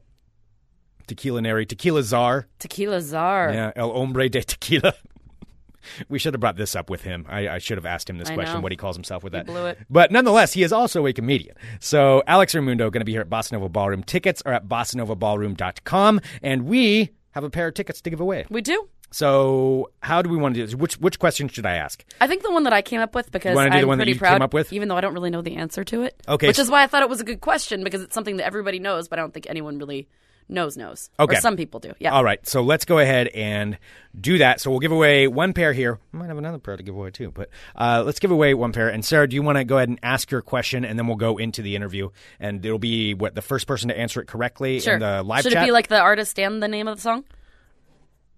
[1.08, 3.52] Tequila Neri, Tequila Czar, Tequila czar.
[3.54, 4.93] yeah, El Hombre de Tequila.
[6.10, 7.25] we should have brought this up with him.
[7.30, 8.62] I, I should have asked him this I question: know.
[8.62, 9.45] what he calls himself with that.
[9.45, 9.78] blew it.
[9.89, 11.56] But nonetheless, he is also a comedian.
[11.80, 14.04] So Alex Reymundo going to be here at Bossa Nova Ballroom.
[14.04, 18.45] Tickets are at bossanovaballroom.com, and we have a pair of tickets to give away.
[18.49, 18.88] We do.
[19.12, 20.76] So how do we want to do this?
[20.76, 22.04] Which which question should I ask?
[22.22, 24.13] I think the one that I came up with because I'm the one that pretty
[24.13, 24.72] you proud, came up with?
[24.74, 26.22] even though I don't really know the answer to it.
[26.28, 28.45] Okay, which is why I thought it was a good question because it's something that
[28.45, 30.08] everybody knows, but I don't think anyone really
[30.52, 31.10] knows knows.
[31.19, 31.38] Okay.
[31.38, 31.93] Or some people do.
[32.00, 32.12] Yeah.
[32.12, 33.78] All right, so let's go ahead and
[34.19, 34.60] do that.
[34.60, 36.00] So we'll give away one pair here.
[36.12, 38.74] We might have another pair to give away too, but uh, let's give away one
[38.74, 38.89] pair.
[38.89, 41.17] And Sarah, do you want to go ahead and ask your question, and then we'll
[41.17, 44.80] go into the interview, and it'll be what the first person to answer it correctly
[44.80, 44.95] Sure.
[44.95, 45.63] in the live Should chat.
[45.63, 47.26] it be like the artist and the name of the song?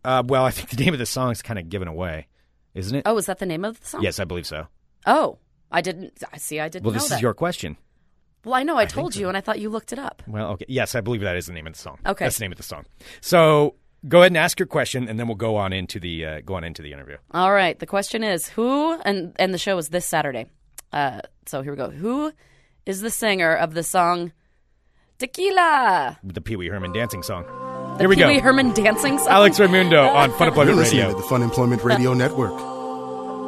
[0.04, 2.28] Uh, well, I think the name of the song is kind of given away,
[2.74, 3.04] isn't it?
[3.06, 4.04] Oh, is that the name of the song?
[4.04, 4.68] Yes, I believe so.
[5.06, 5.38] Oh,
[5.72, 6.22] I didn't.
[6.32, 6.60] I see.
[6.60, 7.16] I didn't Well, this that.
[7.16, 7.78] is your question.
[8.44, 8.78] Well, I know.
[8.78, 10.24] I, told you, and I thought you looked it up.
[10.28, 10.66] Well, okay.
[10.68, 12.00] Yes, I believe that is the name of the song.
[12.06, 12.26] Okay.
[12.26, 12.86] that's the name of the song.
[13.22, 13.76] So
[14.08, 16.56] go ahead and ask your question, and then we'll go on into the uh, go
[16.56, 17.18] on into the interview.
[17.32, 17.78] All right.
[17.78, 20.48] The question is who, and and the show is this Saturday.
[20.92, 21.92] Uh, so here we go.
[21.92, 22.32] Who
[22.86, 24.32] is the singer of the song
[25.20, 26.18] Tequila?
[26.24, 27.46] The Pee Wee Herman dancing song.
[28.02, 28.28] The Here we Pee go.
[28.30, 29.28] Wee Herman dancing song.
[29.28, 31.16] Alex Reymundo on Fun You're Employment listening Radio.
[31.16, 32.54] to the Fun Employment Radio Network.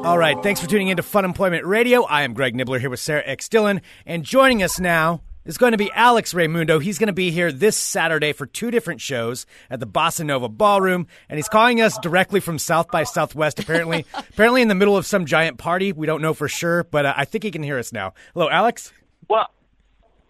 [0.05, 2.03] All right, thanks for tuning in to Fun Employment Radio.
[2.03, 3.49] I am Greg Nibler here with Sarah X.
[3.49, 6.79] Dillon, and joining us now is going to be Alex Reymundo.
[6.79, 10.47] He's going to be here this Saturday for two different shows at the Bossa Nova
[10.49, 13.59] Ballroom, and he's calling us directly from South by Southwest.
[13.59, 15.93] Apparently, apparently in the middle of some giant party.
[15.93, 18.13] We don't know for sure, but uh, I think he can hear us now.
[18.35, 18.93] Hello, Alex.
[19.27, 19.47] Well,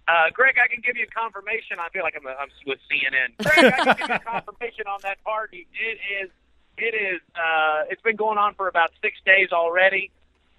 [0.08, 1.78] uh, Greg, I can give you confirmation.
[1.80, 3.38] I feel like I'm, I'm with CNN.
[3.44, 5.68] Greg, I can give you confirmation on that party.
[5.74, 6.30] It is,
[6.78, 10.12] it is, uh, it's been going on for about six days already.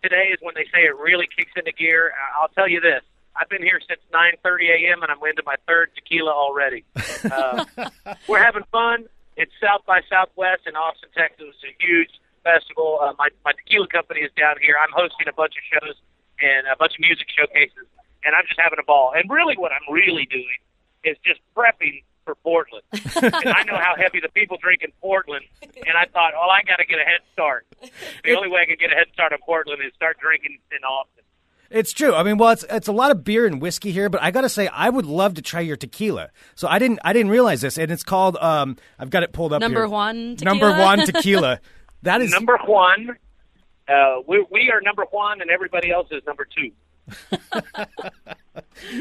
[0.02, 2.12] Today is when they say it really kicks into gear.
[2.12, 3.02] I- I'll tell you this.
[3.36, 5.02] I've been here since 9:30 a.m.
[5.02, 6.84] and I'm into my third tequila already.
[7.28, 7.64] Uh,
[8.28, 9.06] we're having fun.
[9.36, 11.46] It's South by Southwest in Austin, Texas.
[11.50, 12.10] It's a huge
[12.44, 13.00] festival.
[13.02, 14.76] Uh, my my tequila company is down here.
[14.78, 15.96] I'm hosting a bunch of shows
[16.40, 17.86] and a bunch of music showcases,
[18.24, 19.12] and I'm just having a ball.
[19.16, 20.58] And really, what I'm really doing
[21.04, 22.84] is just prepping for Portland.
[22.92, 26.62] and I know how heavy the people drink in Portland, and I thought, well, I
[26.66, 27.66] got to get a head start.
[28.24, 30.84] The only way I can get a head start in Portland is start drinking in
[30.84, 31.24] Austin.
[31.70, 32.14] It's true.
[32.14, 34.42] I mean, well, it's it's a lot of beer and whiskey here, but I got
[34.42, 36.30] to say, I would love to try your tequila.
[36.54, 39.52] So I didn't I didn't realize this, and it's called um I've got it pulled
[39.52, 39.88] up Number here.
[39.88, 40.54] one tequila.
[40.54, 41.60] Number one tequila.
[42.02, 43.16] That is Number one,
[43.88, 46.70] uh, we, we are number one, and everybody else is number two.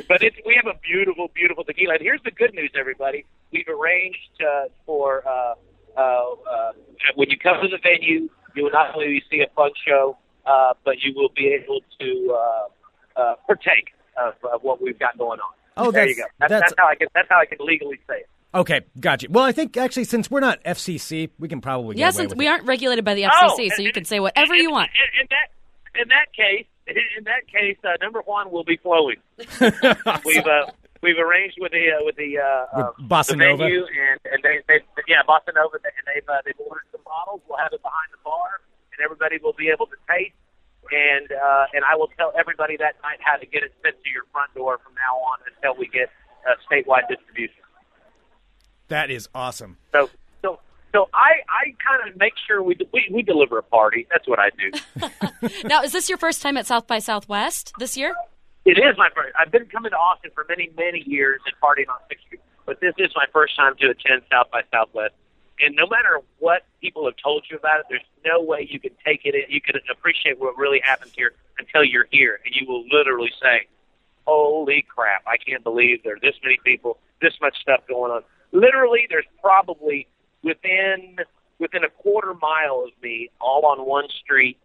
[0.08, 1.94] but it's we have a beautiful, beautiful tequila.
[1.96, 3.26] And here's the good news, everybody.
[3.52, 5.54] We've arranged uh, for uh,
[5.98, 6.72] uh, uh,
[7.16, 10.74] when you come to the venue, you will not only see a fun show, uh,
[10.86, 12.38] but you will be able to
[13.18, 15.52] uh, uh, partake of, of what we've got going on.
[15.78, 16.24] Oh, there you go.
[16.40, 17.08] That's, that's- that's how I can.
[17.16, 18.30] That's how I can legally say it.
[18.56, 19.26] Okay, gotcha.
[19.32, 22.30] Well, I think actually since we're not FCC, we can probably get Yeah, away since
[22.30, 22.50] with we it.
[22.50, 24.92] aren't regulated by the FCC, Oh, so you and- can say whatever in- you want.
[24.94, 26.66] In, in that in that case,
[27.18, 29.18] in that case, uh, number one will be flowing.
[30.26, 30.68] we've uh,
[31.02, 33.64] we've arranged with the uh, with the uh, uh, Bossa the Nova?
[33.64, 37.42] venue, and and they, they yeah Bossa Nova, and they've uh, they've ordered some bottles.
[37.48, 38.60] We'll have it behind the bar,
[38.92, 40.36] and everybody will be able to taste.
[40.92, 44.10] And uh, and I will tell everybody that night how to get it sent to
[44.10, 46.10] your front door from now on until we get
[46.44, 47.64] uh, statewide distribution.
[48.90, 49.78] That is awesome.
[49.92, 50.10] So
[50.94, 54.08] so I I kind of make sure we, we we deliver a party.
[54.12, 55.10] That's what I do.
[55.66, 58.16] Now, is this your first time at South by Southwest this year?
[58.64, 59.36] It is my first.
[59.38, 62.80] I've been coming to Austin for many, many years and partying on Sixth Street, but
[62.80, 65.16] this is my first time to attend South by Southwest.
[65.60, 68.92] And no matter what people have told you about it, there's no way you can
[69.06, 69.44] take it in.
[69.50, 73.68] You can appreciate what really happens here until you're here, and you will literally say,
[74.26, 75.24] "Holy crap!
[75.28, 79.28] I can't believe there are this many people, this much stuff going on." Literally, there's
[79.42, 80.08] probably
[80.44, 81.18] within
[81.60, 84.58] within a quarter mile of me, all on one street,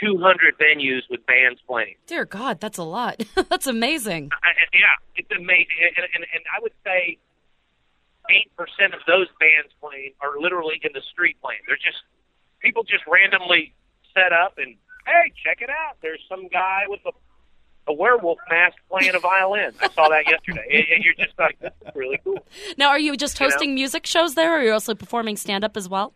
[0.00, 1.94] 200 venues with bands playing.
[2.06, 3.22] Dear God, that's a lot.
[3.48, 4.30] that's amazing.
[4.42, 7.18] I, yeah, it's amazing, and, and, and I would say
[8.30, 11.60] eight percent of those bands playing are literally in the street playing.
[11.66, 12.02] They're just
[12.60, 13.74] people just randomly
[14.14, 15.96] set up and hey, check it out.
[16.02, 17.12] There's some guy with a
[17.86, 19.72] a werewolf mask playing a violin.
[19.80, 22.46] I saw that yesterday, and, you're just like, this is really cool.
[22.78, 23.50] Now, are you just You know?
[23.50, 26.14] hosting music shows there, or are you also performing stand up as well?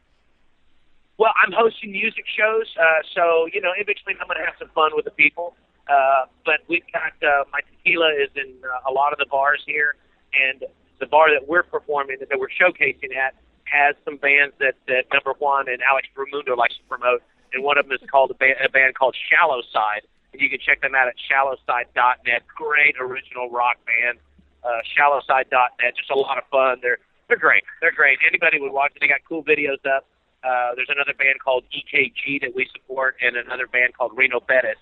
[1.19, 4.55] Well, I'm hosting music shows, uh, so you know, in between, I'm going to have
[4.59, 5.55] some fun with the people.
[5.89, 9.63] Uh, but we've got uh, my tequila is in uh, a lot of the bars
[9.67, 9.97] here,
[10.33, 10.65] and
[11.01, 15.33] the bar that we're performing that we're showcasing at has some bands that that number
[15.39, 18.57] one and Alex Reymundo likes to promote, and one of them is called a band,
[18.65, 20.03] a band called Shallow Side,
[20.39, 22.43] and you can check them out at shallowside.net.
[22.55, 24.19] Great original rock band,
[24.65, 25.97] uh, shallowside.net.
[25.97, 26.79] Just a lot of fun.
[26.83, 26.99] They're
[27.29, 27.65] they're great.
[27.81, 28.19] They're great.
[28.27, 29.01] Anybody would watch it.
[29.01, 30.07] They got cool videos up.
[30.45, 34.79] Uh, there's another band called EKG that we support, and another band called Reno Bettis,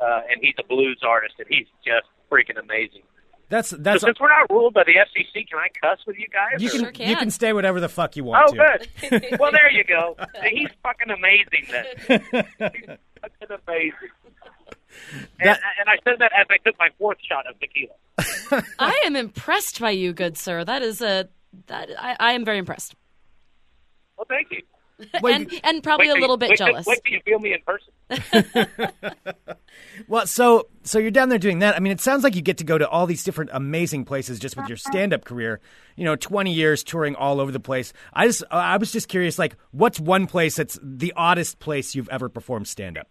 [0.00, 3.02] uh, and he's a blues artist, and he's just freaking amazing.
[3.50, 6.28] That's So that's since we're not ruled by the FCC, can I cuss with you
[6.32, 6.62] guys?
[6.62, 7.08] you can, Sure can.
[7.10, 8.86] you can stay whatever the fuck you want Oh, to.
[9.10, 9.36] good.
[9.40, 10.16] well, there you go.
[10.48, 11.66] He's fucking amazing.
[11.68, 14.10] Then he's fucking amazing.
[15.12, 18.64] And, That- and I said that as I took my fourth shot of tequila.
[18.78, 20.64] I am impressed by you, good sir.
[20.64, 21.28] That is a
[21.66, 22.94] that I, I am very impressed,
[24.16, 24.62] Well, thank you.
[25.24, 26.86] and and probably Wait a little bit wait jealous.
[26.86, 28.84] Wait till you feel me in person.
[30.08, 31.76] Well, so so you're down there doing that.
[31.76, 34.38] I mean, it sounds like you get to go to all these different amazing places
[34.38, 34.90] just with your uh-huh.
[34.90, 35.60] stand-up career.
[35.96, 37.92] You know, 20 years touring all over the place.
[38.12, 42.08] I just I was just curious like what's one place that's the oddest place you've
[42.08, 43.08] ever performed stand-up?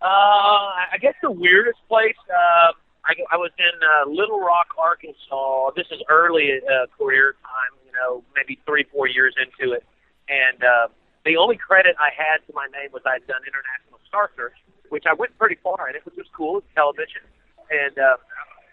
[0.00, 2.18] Uh, I guess the weirdest place.
[2.30, 2.72] Uh,
[3.04, 5.70] I, I was in uh, Little Rock, Arkansas.
[5.74, 7.72] This is early uh, career time.
[7.86, 9.84] You know, maybe three, four years into it,
[10.28, 10.86] and uh,
[11.24, 14.54] the only credit I had to my name was I'd done international Star Search,
[14.88, 15.96] which I went pretty far in.
[15.96, 16.58] It was just cool.
[16.58, 17.26] It's television,
[17.72, 18.22] and uh,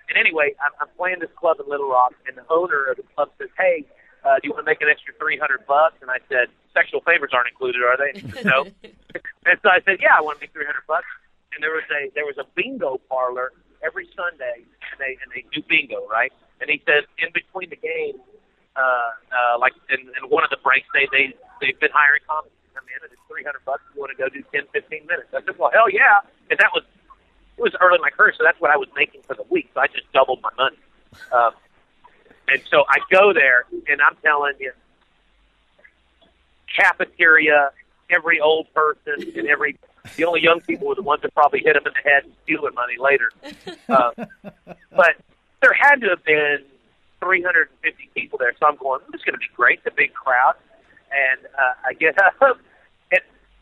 [0.10, 3.08] and anyway, I'm, I'm playing this club in Little Rock, and the owner of the
[3.16, 3.86] club says, "Hey,
[4.22, 7.02] uh, do you want to make an extra three hundred bucks?" And I said, "Sexual
[7.02, 8.68] favors aren't included, are they?" no.
[9.46, 11.08] and so I said, "Yeah, I want to make three hundred bucks."
[11.54, 13.54] And there was a there was a bingo parlor
[13.84, 16.34] every Sunday, and they and they do bingo, right?
[16.60, 18.20] And he says in between the games,
[18.76, 18.82] uh,
[19.32, 22.80] uh, like in, in one of the breaks, they they they've been hiring comics to
[22.80, 23.84] come in, and it's three hundred bucks.
[23.94, 25.30] You want to go do ten, fifteen minutes?
[25.32, 26.84] I said, well, hell yeah, and that was
[27.58, 29.70] it was early in my career, so that's what I was making for the week.
[29.74, 30.78] So I just doubled my money.
[31.32, 31.54] Um,
[32.48, 34.72] and so I go there, and I'm telling you,
[36.68, 37.72] cafeteria,
[38.10, 39.78] every old person, and every
[40.16, 42.34] the only young people were the ones that probably hit them in the head and
[42.44, 43.32] steal their money later.
[43.90, 44.12] Uh,
[44.96, 45.16] but
[45.62, 46.60] there had to have been
[47.22, 49.84] 350 people there, so I'm going, this is going to be great.
[49.84, 50.56] The big crowd,
[51.12, 52.60] and uh, I get up,
[53.12, 53.22] and,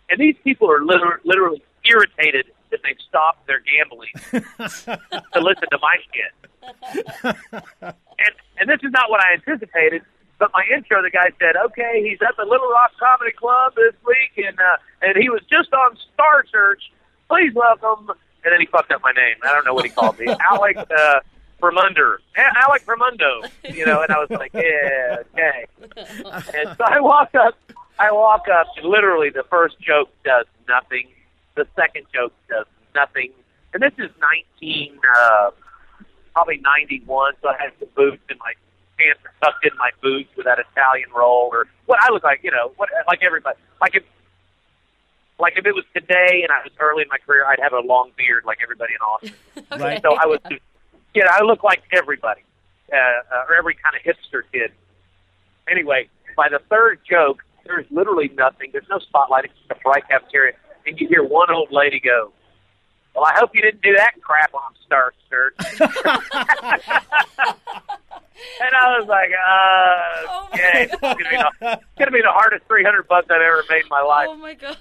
[0.10, 5.79] and these people are literally, literally irritated that they've stopped their gambling to listen to
[5.82, 6.34] my shit.
[7.84, 10.01] and and this is not what I anticipated.
[10.39, 13.93] But my intro, the guy said, "Okay, he's at the Little Rock Comedy Club this
[14.05, 16.91] week, and uh, and he was just on Star Search.
[17.29, 18.09] Please welcome."
[18.43, 19.35] And then he fucked up my name.
[19.43, 21.19] I don't know what he called me, Alec uh,
[21.61, 23.49] Vermunder, Alec Vermundo.
[23.73, 25.65] You know, and I was like, "Yeah, okay."
[25.95, 27.57] And so I walk up.
[27.99, 31.07] I walk up, and literally the first joke does nothing.
[31.55, 32.65] The second joke does
[32.95, 33.31] nothing.
[33.73, 34.11] And this is
[34.61, 35.51] 19, uh,
[36.33, 38.53] probably 91, so I had some boots and my
[39.03, 42.41] pants are tucked in my boots with that Italian roll, or what I look like,
[42.43, 43.57] you know, what like everybody.
[43.81, 44.03] Like if,
[45.39, 47.85] like if it was today and I was early in my career, I'd have a
[47.85, 49.33] long beard like everybody in Austin.
[49.79, 50.01] Right.
[50.01, 50.39] So I was,
[51.13, 52.41] yeah, I look like everybody,
[52.91, 54.71] uh, uh, or every kind of hipster kid.
[55.69, 58.69] Anyway, by the third joke, there's literally nothing.
[58.71, 59.45] There's no spotlight.
[59.45, 60.53] It's just a bright cafeteria,
[60.85, 62.31] and you hear one old lady go,
[63.15, 65.55] "Well, I hope you didn't do that crap on Star Search."
[68.63, 72.31] and I was like, Oh uh, "Okay, it's gonna, be the, it's gonna be the
[72.31, 74.77] hardest 300 bucks I've ever made in my life." oh my god.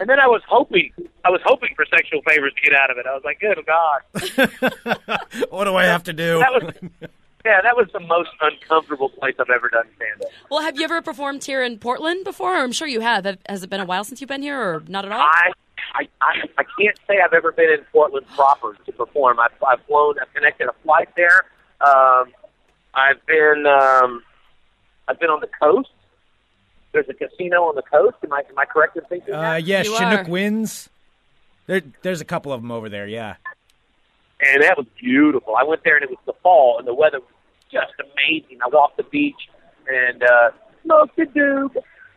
[0.00, 0.90] And then I was hoping,
[1.24, 3.06] I was hoping for sexual favors to get out of it.
[3.06, 6.40] I was like, "Good God." what do I have to do?
[6.40, 6.74] That was,
[7.44, 10.28] yeah, that was the most uncomfortable place I've ever done stand up.
[10.50, 12.56] Well, have you ever performed here in Portland before?
[12.56, 13.24] I'm sure you have.
[13.24, 15.20] Have- Has it been a while since you've been here, or not at all?
[15.20, 15.52] I,
[15.94, 19.38] I, I, I can't say I've ever been in Portland proper to perform.
[19.38, 21.44] I've, I've flown, I've connected a flight there.
[21.84, 22.32] Um,
[22.94, 24.22] I've been, um,
[25.08, 25.90] I've been on the coast.
[26.92, 28.16] There's a casino on the coast.
[28.22, 29.64] Am I, am I correct in thinking Uh, that?
[29.64, 30.30] yeah, You Chinook are.
[30.30, 30.88] Winds.
[31.66, 33.06] There, there's a couple of them over there.
[33.06, 33.36] Yeah.
[34.40, 35.56] and that was beautiful.
[35.56, 37.28] I went there and it was the fall, and the weather was
[37.72, 38.58] just amazing.
[38.64, 39.48] I walked the beach
[39.88, 40.50] and uh,
[40.84, 41.76] smoked a doob.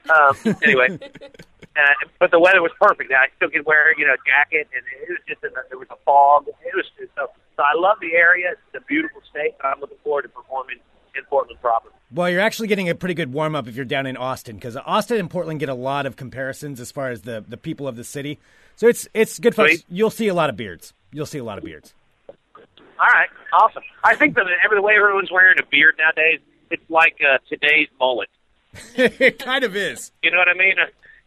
[0.10, 1.82] Um, anyway, uh,
[2.20, 3.12] but the weather was perfect.
[3.12, 5.78] I still could wear you know a jacket, and it was just in the, there
[5.80, 6.48] was a fog.
[6.48, 7.30] It was just so.
[7.58, 8.52] So I love the area.
[8.52, 9.56] It's a beautiful state.
[9.64, 10.78] I'm looking forward to performing
[11.16, 11.90] in Portland proper.
[12.12, 14.78] Well, you're actually getting a pretty good warm up if you're down in Austin because
[14.78, 17.96] Austin and Portland get a lot of comparisons as far as the, the people of
[17.96, 18.40] the city.
[18.76, 19.70] So it's it's good fun.
[19.90, 20.94] You'll see a lot of beards.
[21.12, 21.94] You'll see a lot of beards.
[22.30, 23.84] All right, awesome.
[24.04, 26.40] I think that every the way everyone's wearing a beard nowadays,
[26.70, 28.30] it's like uh, today's mullet.
[28.96, 30.12] it kind of is.
[30.22, 30.76] You know what I mean?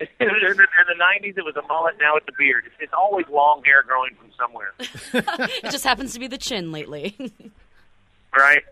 [0.19, 1.97] In the, '90s, it was a mullet.
[2.01, 2.65] Now it's a beard.
[2.67, 4.73] It's, it's always long hair growing from somewhere,
[5.63, 7.15] It just happens to be the chin lately.
[8.37, 8.63] right?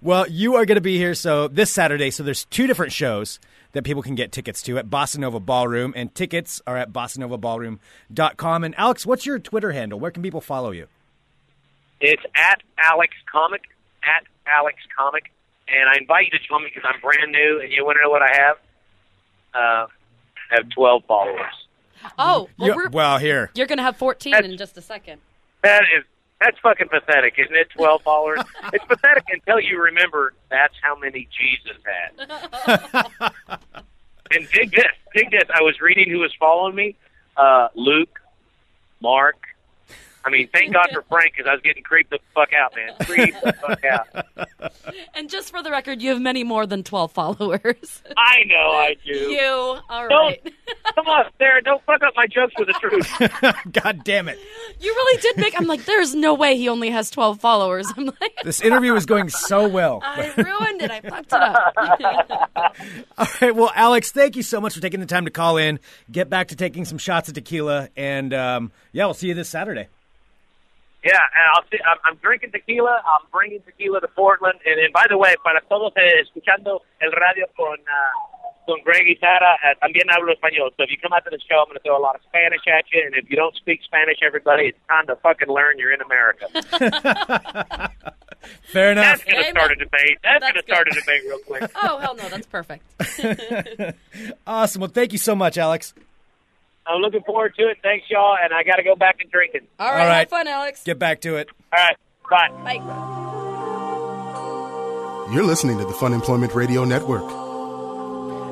[0.00, 2.10] Well, you are going to be here so this Saturday.
[2.10, 3.38] So there's two different shows
[3.70, 8.64] that people can get tickets to at Bossa Nova Ballroom, and tickets are at bossanovaballroom.com.
[8.64, 10.00] And Alex, what's your Twitter handle?
[10.00, 10.88] Where can people follow you?
[12.00, 13.62] It's at Alex Comic,
[14.02, 15.30] at Alex Comic,
[15.68, 18.02] and I invite you to join me because I'm brand new, and you want to
[18.02, 18.56] know what I have?
[19.54, 19.86] Uh, I
[20.52, 21.52] have 12 followers.
[22.18, 23.50] oh, well, You- we're, well, here.
[23.54, 25.20] you're going to have 14 That's- in just a second.
[25.62, 26.04] That is
[26.40, 27.70] that's fucking pathetic, isn't it?
[27.70, 28.40] 12 followers.
[28.72, 33.30] it's pathetic until you remember that's how many Jesus had.
[34.32, 35.44] and dig this, dig this.
[35.54, 36.96] I was reading who was following me:
[37.36, 38.18] uh, Luke,
[39.00, 39.36] Mark,
[40.24, 42.94] I mean, thank God for Frank because I was getting creeped the fuck out, man.
[43.02, 44.26] Creeped the fuck out.
[45.14, 48.02] And just for the record, you have many more than 12 followers.
[48.16, 49.12] I know I do.
[49.30, 49.78] you.
[49.88, 50.38] All Don't
[50.94, 51.62] come on, Sarah.
[51.62, 53.72] Don't fuck up my jokes with the truth.
[53.72, 54.38] God damn it.
[54.80, 55.58] You really did make.
[55.58, 57.86] I'm like, there's no way he only has 12 followers.
[57.96, 60.00] I'm like, This interview is going so well.
[60.02, 60.90] I ruined it.
[60.90, 62.76] I fucked it up.
[63.18, 63.54] All right.
[63.54, 65.80] Well, Alex, thank you so much for taking the time to call in,
[66.10, 69.48] get back to taking some shots of tequila, and um, yeah, we'll see you this
[69.48, 69.88] Saturday.
[71.04, 73.02] Yeah, and I'll see, I'm, I'm drinking tequila.
[73.02, 74.60] I'm bringing tequila to Portland.
[74.64, 78.12] And, and by the way, para todos eh, escuchando el radio con uh,
[78.66, 80.70] con Greg y Sara, uh, también hablo español.
[80.76, 82.22] So if you come out to the show, I'm going to throw a lot of
[82.28, 83.02] Spanish at you.
[83.04, 85.78] And if you don't speak Spanish, everybody, it's time to fucking learn.
[85.78, 86.46] You're in America.
[88.64, 89.04] Fair enough.
[89.04, 90.18] That's going to start a debate.
[90.22, 91.70] That's, That's going to start a debate real quick.
[91.82, 92.28] Oh, hell no.
[92.28, 92.84] That's perfect.
[94.46, 94.80] Awesome.
[94.80, 95.94] Well, thank you so much, Alex.
[96.86, 97.78] I'm looking forward to it.
[97.82, 98.36] Thanks, y'all.
[98.42, 99.62] And I got to go back and drinking.
[99.78, 100.00] All right.
[100.00, 100.18] All right.
[100.20, 100.82] Have fun, Alex.
[100.84, 101.48] Get back to it.
[101.76, 101.96] All right.
[102.28, 102.48] Bye.
[102.80, 103.22] Bye.
[105.32, 107.22] You're listening to the Fun Employment Radio Network.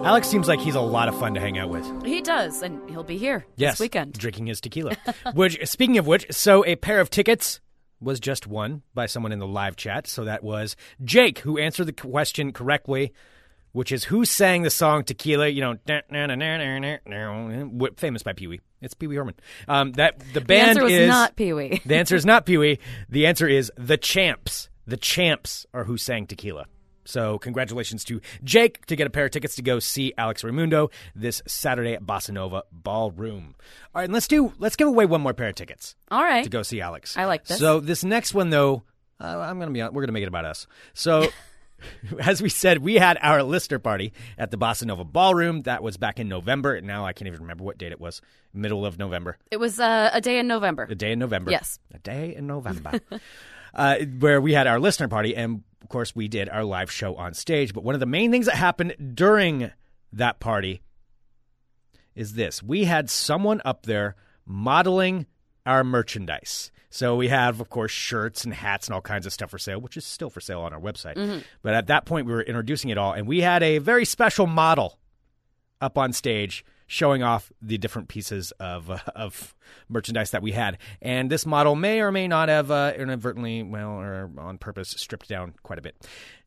[0.06, 1.84] Alex seems like he's a lot of fun to hang out with.
[2.06, 4.14] He does, and he'll be here Yes, this weekend.
[4.14, 4.96] drinking his tequila.
[5.34, 7.60] which, speaking of which, so a pair of tickets
[8.00, 10.06] was just won by someone in the live chat.
[10.06, 13.12] So that was Jake, who answered the question correctly,
[13.72, 15.76] which is who sang the song Tequila, you know,
[17.96, 18.60] famous by Pee Wee.
[18.80, 19.34] It's Pee Wee Herman.
[19.68, 21.80] Um, that the band the is not Pee Wee.
[21.86, 22.78] the answer is not Pee Wee.
[23.08, 24.68] The answer is the Champs.
[24.86, 26.66] The Champs are who sang Tequila.
[27.04, 30.90] So congratulations to Jake to get a pair of tickets to go see Alex Reymundo
[31.14, 33.54] this Saturday at Bossanova Ballroom.
[33.94, 35.96] All right, and let's do let's give away one more pair of tickets.
[36.10, 37.16] All right, to go see Alex.
[37.16, 37.58] I like this.
[37.58, 38.84] So this next one though,
[39.18, 40.66] uh, I'm gonna be on, we're gonna make it about us.
[40.94, 41.28] So
[42.20, 45.62] As we said, we had our listener party at the Bossanova Ballroom.
[45.62, 46.74] That was back in November.
[46.74, 48.20] And now I can't even remember what date it was.
[48.52, 49.38] Middle of November.
[49.50, 50.86] It was uh, a day in November.
[50.88, 51.50] A day in November.
[51.50, 51.78] Yes.
[51.94, 53.00] A day in November.
[53.74, 57.14] uh, where we had our listener party, and of course, we did our live show
[57.16, 57.72] on stage.
[57.72, 59.70] But one of the main things that happened during
[60.12, 60.82] that party
[62.14, 65.26] is this we had someone up there modeling
[65.66, 66.70] our merchandise.
[66.92, 69.80] So we have, of course, shirts and hats and all kinds of stuff for sale,
[69.80, 71.44] which is still for sale on our website.
[71.62, 74.46] But at that point, we were introducing it all, and we had a very special
[74.48, 74.98] model
[75.80, 79.54] up on stage showing off the different pieces of uh, of
[79.88, 80.78] merchandise that we had.
[81.00, 85.28] And this model may or may not have uh, inadvertently, well, or on purpose, stripped
[85.28, 85.94] down quite a bit.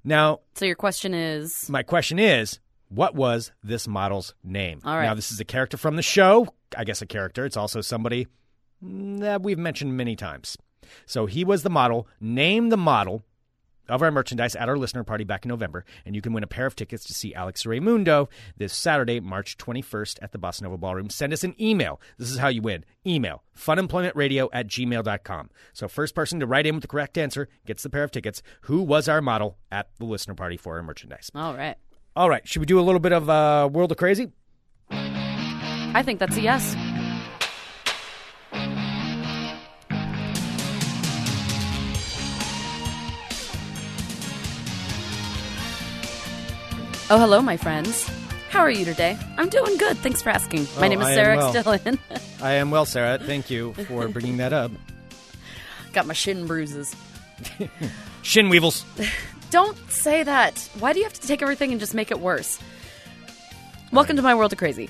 [0.04, 4.82] Now, So your question is my question is, what was this model's name?
[4.84, 5.06] All right.
[5.06, 6.54] Now, this is a character from the show.
[6.78, 7.46] I guess a character.
[7.46, 8.28] It's also somebody
[8.84, 10.58] that we've mentioned many times.
[11.06, 12.08] So he was the model.
[12.20, 13.24] Name the model
[13.90, 16.48] of our merchandise at our listener party back in November, and you can win a
[16.48, 21.10] pair of tickets to see Alex Reymundo this Saturday, March 21st at the Bossanova Ballroom.
[21.10, 22.00] Send us an email.
[22.18, 22.86] This is how you win.
[23.06, 25.50] Email funemploymentradio at gmail.com.
[25.74, 28.42] So, first person to write in with the correct answer gets the pair of tickets.
[28.62, 31.30] Who was our model at the listener party for our merchandise?
[31.36, 31.76] all right.
[32.16, 34.32] All right, should we do a little bit of uh, World of Crazy?
[34.92, 36.76] I think that's a yes.
[47.10, 48.10] Oh, hello, my friends.
[48.50, 49.18] How are you today?
[49.38, 49.98] I'm doing good.
[49.98, 50.64] Thanks for asking.
[50.80, 51.54] My Oh, name is I am Sarah well.
[51.54, 52.00] Extillin.
[52.42, 53.18] I am well, Sarah.
[53.20, 54.72] Thank you for bringing that up.
[55.94, 56.96] Got my shin bruises.
[58.22, 58.86] Shin Weevils.
[59.52, 60.58] Don't say that.
[60.80, 62.58] Why do you have to take everything and just make it worse?
[63.92, 64.90] Welcome to my world of crazy.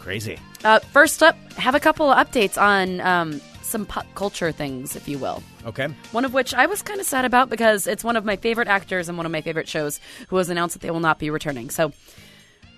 [0.00, 0.38] Crazy.
[0.64, 3.40] Uh, first up, have a couple of updates on um,
[3.72, 5.42] some pop culture things, if you will.
[5.66, 5.88] Okay.
[6.12, 8.68] One of which I was kind of sad about because it's one of my favorite
[8.68, 11.30] actors and one of my favorite shows who has announced that they will not be
[11.30, 11.70] returning.
[11.70, 11.92] So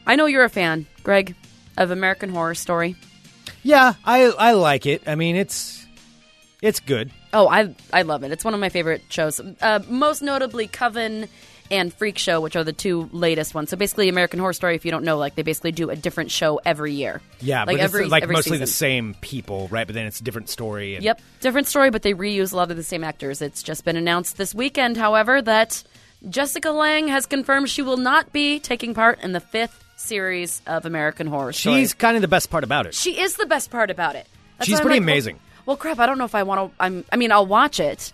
[0.07, 1.35] I know you're a fan, Greg,
[1.77, 2.97] of American Horror Story.
[3.63, 5.03] Yeah, I I like it.
[5.07, 5.87] I mean, it's
[6.63, 7.11] it's good.
[7.33, 8.33] Oh, I I love it.
[8.33, 9.41] It's one of my favorite shows.
[9.61, 11.29] Uh, most notably, Coven
[11.71, 13.71] and Freak Show, which are the two latest ones.
[13.71, 16.31] So basically, American Horror Story, if you don't know, like they basically do a different
[16.31, 17.21] show every year.
[17.41, 19.87] Yeah, like but every it's like every mostly the same people, right?
[19.87, 20.95] But then it's a different story.
[20.97, 23.41] And Yep, different story, but they reuse a lot of the same actors.
[23.43, 25.83] It's just been announced this weekend, however, that
[26.29, 30.85] Jessica Lange has confirmed she will not be taking part in the fifth series of
[30.87, 31.81] American Horror Story.
[31.81, 32.95] She's kind of the best part about it.
[32.95, 34.27] she is the best part about it.
[34.59, 35.41] That's She's pretty like, well- amazing.
[35.67, 36.83] Well, crap, I don't know if I want to.
[36.83, 37.05] I'm.
[37.11, 38.13] I mean, I'll watch it,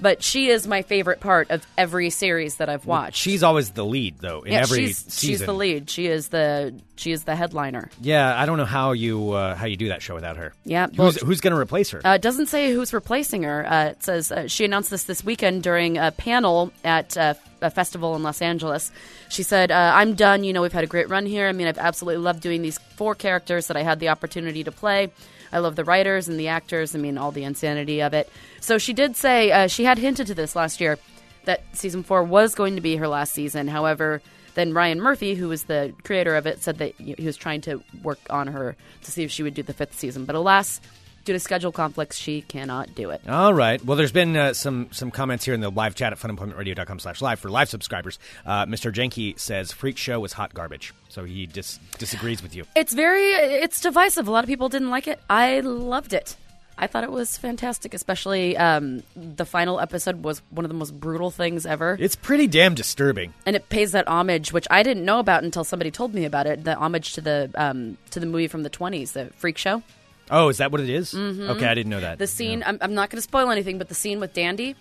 [0.00, 3.16] but she is my favorite part of every series that I've watched.
[3.16, 5.28] She's always the lead, though, in yeah, every she's, season.
[5.28, 5.90] she's the lead.
[5.90, 7.90] She is the She is the headliner.
[8.00, 10.52] Yeah, I don't know how you uh, how you do that show without her.
[10.64, 12.06] Yeah, well, who's who's going to replace her?
[12.06, 13.66] Uh, it doesn't say who's replacing her.
[13.66, 17.70] Uh, it says uh, she announced this this weekend during a panel at uh, a
[17.70, 18.90] festival in Los Angeles.
[19.28, 20.44] She said, uh, "I'm done.
[20.44, 21.48] You know, we've had a great run here.
[21.48, 24.72] I mean, I've absolutely loved doing these four characters that I had the opportunity to
[24.72, 25.10] play.
[25.52, 26.94] I love the writers and the actors.
[26.94, 28.30] I mean, all the insanity of it."
[28.60, 30.98] So she did say uh, she had hinted to this last year
[31.44, 33.68] that season four was going to be her last season.
[33.68, 34.22] However.
[34.54, 37.82] Then Ryan Murphy, who was the creator of it, said that he was trying to
[38.02, 40.24] work on her to see if she would do the fifth season.
[40.24, 40.80] But alas,
[41.26, 43.20] due to schedule conflicts, she cannot do it.
[43.28, 43.84] All right.
[43.84, 47.20] Well, there's been uh, some some comments here in the live chat at funemploymentradio.com slash
[47.20, 48.18] live for live subscribers.
[48.46, 48.90] Uh, Mr.
[48.90, 52.64] Jenke says Freak Show was hot garbage, so he dis- disagrees with you.
[52.74, 54.26] It's very it's divisive.
[54.26, 55.20] A lot of people didn't like it.
[55.28, 56.36] I loved it.
[56.78, 61.00] I thought it was fantastic, especially um, the final episode was one of the most
[61.00, 61.96] brutal things ever.
[61.98, 63.32] It's pretty damn disturbing.
[63.46, 66.46] and it pays that homage, which I didn't know about until somebody told me about
[66.46, 66.64] it.
[66.64, 69.82] The homage to the um, to the movie from the twenties, the Freak Show.
[70.30, 71.14] Oh, is that what it is?
[71.14, 72.18] Okay, I didn't know that.
[72.18, 74.74] The scene, I'm, I'm not going to spoil anything, but the scene with Dandy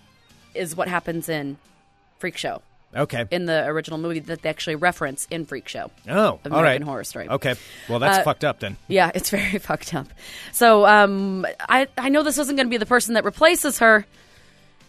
[0.53, 1.57] is what happens in
[2.17, 2.61] Freak Show
[2.95, 3.25] Okay.
[3.29, 5.91] in the original movie that they actually reference in Freak Show.
[6.09, 6.81] oh, all American right.
[6.83, 7.27] Horror Story.
[7.29, 7.55] Okay.
[7.89, 8.77] Well, that's Uh, fucked up then.
[8.87, 10.07] Yeah, it's very fucked up.
[10.53, 14.05] So um, I I know this isn't going to be the person that replaces her,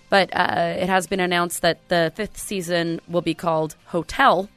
[0.08, 4.48] but uh, it has been announced that the fifth season will be called Hotel,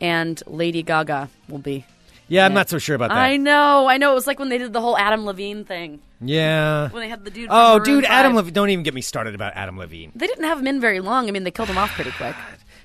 [0.00, 1.84] and Lady Gaga will be.
[2.28, 3.18] Yeah, I'm not so sure about that.
[3.18, 4.12] I know, I know.
[4.12, 6.90] It was like when they did the whole Adam Levine thing yeah.
[6.90, 7.48] when they had the dude.
[7.48, 8.52] From Oh, Maroon dude, Adam Levine.
[8.52, 10.10] Don't even get me started about Adam Levine.
[10.14, 11.28] They didn't have him in very long.
[11.28, 12.34] I mean, they killed him off pretty quick.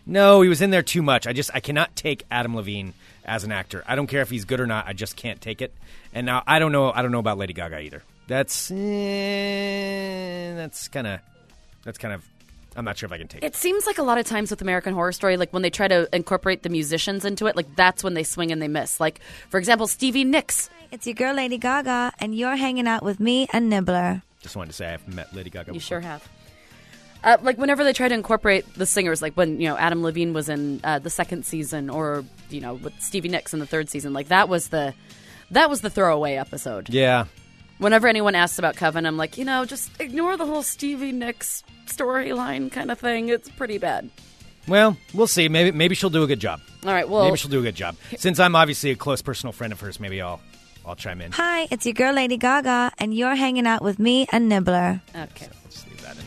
[0.06, 1.26] No, he was in there too much.
[1.28, 2.94] I just I cannot take Adam Levine
[3.26, 3.84] as an actor.
[3.88, 4.88] I don't care if he's good or not.
[4.88, 5.74] I just can't take it.
[6.14, 6.92] And now I don't know.
[6.92, 8.04] I don't know about Lady Gaga either.
[8.28, 11.20] That's eh, that's kind of
[11.84, 12.24] that's kind of.
[12.76, 13.48] I'm not sure if I can take it.
[13.48, 15.88] It seems like a lot of times with American Horror Story, like when they try
[15.88, 19.00] to incorporate the musicians into it, like that's when they swing and they miss.
[19.00, 19.20] Like,
[19.50, 20.70] for example, Stevie Nicks.
[20.92, 24.22] It's your girl Lady Gaga, and you're hanging out with me and Nibler.
[24.42, 25.72] Just wanted to say I've met Lady Gaga.
[25.72, 25.88] You before.
[25.88, 26.28] sure have.
[27.24, 30.34] Uh, like whenever they try to incorporate the singers, like when you know Adam Levine
[30.34, 33.90] was in uh, the second season, or you know with Stevie Nicks in the third
[33.90, 34.94] season, like that was the
[35.52, 36.90] that was the throwaway episode.
[36.90, 37.26] Yeah.
[37.82, 41.64] Whenever anyone asks about Coven, I'm like, you know, just ignore the whole Stevie Nicks
[41.88, 43.30] storyline kind of thing.
[43.30, 44.10] It's pretty bad.
[44.68, 45.50] Well, we'll see.
[45.50, 46.62] Maybe maybe she'll do a good job.
[46.86, 47.96] All right, well, maybe she'll do a good job.
[48.18, 50.40] Since I'm obviously a close personal friend of hers, maybe I'll
[50.86, 51.32] I'll chime in.
[51.32, 55.02] Hi, it's your girl Lady Gaga, and you're hanging out with me and Nibler.
[55.16, 55.50] okay.
[55.72, 56.26] Just leave that in there.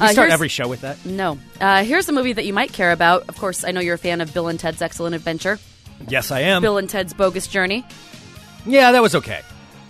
[0.00, 1.04] We Uh, start here's- every show with that.
[1.04, 1.38] No.
[1.60, 3.28] Uh, here's a movie that you might care about.
[3.28, 5.58] Of course, I know you're a fan of Bill and Ted's Excellent Adventure.
[6.08, 6.62] Yes, I am.
[6.62, 7.84] Bill and Ted's Bogus Journey.
[8.64, 9.42] Yeah, that was okay.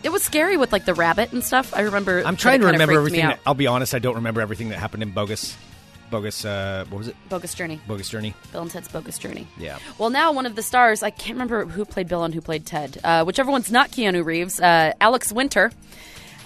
[0.03, 1.75] It was scary with like the rabbit and stuff.
[1.75, 2.23] I remember.
[2.25, 3.27] I'm trying to remember everything.
[3.27, 5.57] That, I'll be honest, I don't remember everything that happened in Bogus.
[6.11, 6.45] Bogus.
[6.45, 7.17] Uh, what was it?
[7.29, 7.81] Bogus Journey.
[7.87, 8.35] Bogus Journey.
[8.53, 9.47] Bill and Ted's Bogus Journey.
[9.59, 9.79] Yeah.
[9.99, 12.65] Well, now one of the stars, I can't remember who played Bill and who played
[12.65, 12.99] Ted.
[13.05, 15.71] Uh, whichever one's not Keanu Reeves, uh, Alex Winter.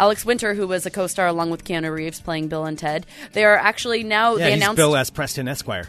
[0.01, 3.07] Alex Winter, who was a co-star along with Keanu Reeves playing Bill and Ted.
[3.35, 4.33] They are actually now.
[4.33, 4.77] Yeah, they he's announced.
[4.77, 5.11] Bill S.
[5.11, 5.89] Preston Esquire.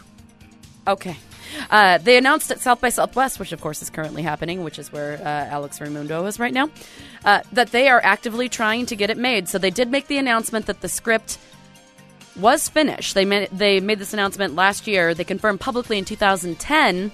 [0.86, 1.16] Okay.
[1.70, 4.92] Uh, they announced at South by Southwest, which of course is currently happening, which is
[4.92, 6.70] where uh, Alex Reymundo is right now,
[7.24, 9.48] uh, that they are actively trying to get it made.
[9.48, 11.38] So they did make the announcement that the script
[12.36, 13.14] was finished.
[13.14, 15.14] They made, they made this announcement last year.
[15.14, 17.12] They confirmed publicly in 2010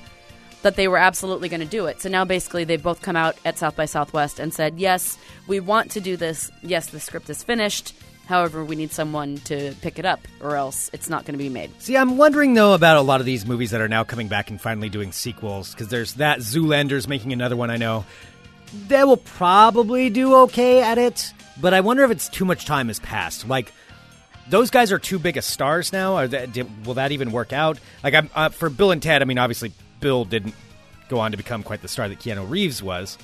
[0.63, 2.01] that they were absolutely going to do it.
[2.01, 5.61] So now basically they've both come out at South by Southwest and said, yes, we
[5.61, 6.51] want to do this.
[6.63, 7.95] Yes, the script is finished.
[8.31, 11.49] However, we need someone to pick it up, or else it's not going to be
[11.49, 11.69] made.
[11.83, 14.51] See, I'm wondering though about a lot of these movies that are now coming back
[14.51, 17.71] and finally doing sequels because there's that Zoolander's making another one.
[17.71, 18.05] I know
[18.87, 22.87] they will probably do okay at it, but I wonder if it's too much time
[22.87, 23.49] has passed.
[23.49, 23.73] Like
[24.49, 26.15] those guys are too big of stars now.
[26.15, 27.81] Are that, will that even work out?
[28.05, 30.55] Like I'm, uh, for Bill and Ted, I mean, obviously Bill didn't
[31.09, 33.19] go on to become quite the star that Keanu Reeves was.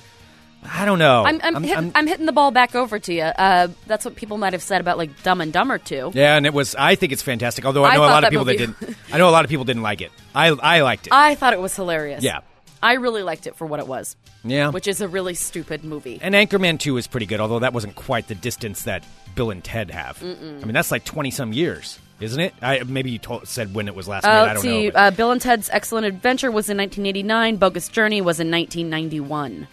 [0.63, 1.23] I don't know.
[1.23, 3.21] I'm, I'm, hit, I'm, hitting the ball back over to you.
[3.23, 6.11] Uh, that's what people might have said about like Dumb and Dumber too.
[6.13, 6.75] yeah, and it was.
[6.75, 7.65] I think it's fantastic.
[7.65, 8.97] Although I I know a lot of people movie- that didn't.
[9.13, 10.11] I know a lot of people didn't like it.
[10.35, 11.13] I I liked it.
[11.13, 12.23] I thought it was hilarious.
[12.23, 12.41] Yeah.
[12.83, 16.19] I really liked it for what it was, yeah, which is a really stupid movie.
[16.21, 19.03] And Anchorman 2 is pretty good, although that wasn't quite the distance that
[19.33, 20.21] Bill and Ted have.
[20.21, 22.53] I mean, that's like 20 some years, isn't it?
[22.61, 24.49] I Maybe you told, said when it was last Uh, made.
[24.49, 24.89] I don't see.
[24.89, 24.93] know.
[24.93, 27.55] Uh, Bill and Ted's Excellent Adventure was in 1989.
[27.55, 29.67] Bogus Journey was in 1991.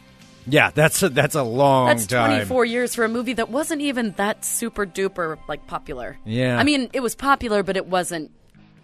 [0.46, 1.96] Yeah, that's a, that's a long time.
[1.96, 2.30] That's time.
[2.36, 6.18] 24 years for a movie that wasn't even that super duper like popular.
[6.24, 6.58] Yeah.
[6.58, 8.30] I mean, it was popular, but it wasn't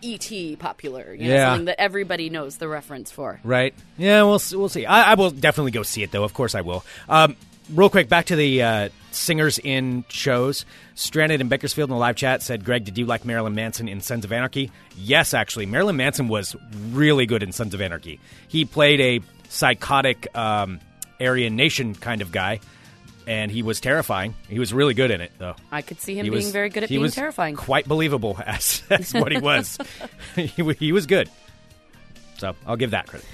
[0.02, 0.56] E.T.
[0.56, 1.12] popular.
[1.12, 1.50] You know, Yeah.
[1.50, 3.38] something that everybody knows the reference for.
[3.44, 3.74] Right?
[3.98, 4.86] Yeah, we'll we'll see.
[4.86, 6.24] I, I will definitely go see it, though.
[6.24, 6.84] Of course, I will.
[7.08, 7.36] Um,
[7.74, 10.64] real quick, back to the uh, singers in shows.
[10.94, 14.00] Stranded in Bakersfield in the live chat said, "Greg, did you like Marilyn Manson in
[14.00, 16.56] Sons of Anarchy?" Yes, actually, Marilyn Manson was
[16.92, 18.20] really good in Sons of Anarchy.
[18.48, 20.80] He played a psychotic um,
[21.20, 22.60] Aryan Nation kind of guy,
[23.26, 24.34] and he was terrifying.
[24.48, 25.54] He was really good in it, though.
[25.70, 27.54] I could see him He being was very good at he being was terrifying.
[27.56, 29.78] Quite believable as, as what he was.
[30.36, 31.28] he, he was good.
[32.38, 33.26] So I'll give that credit.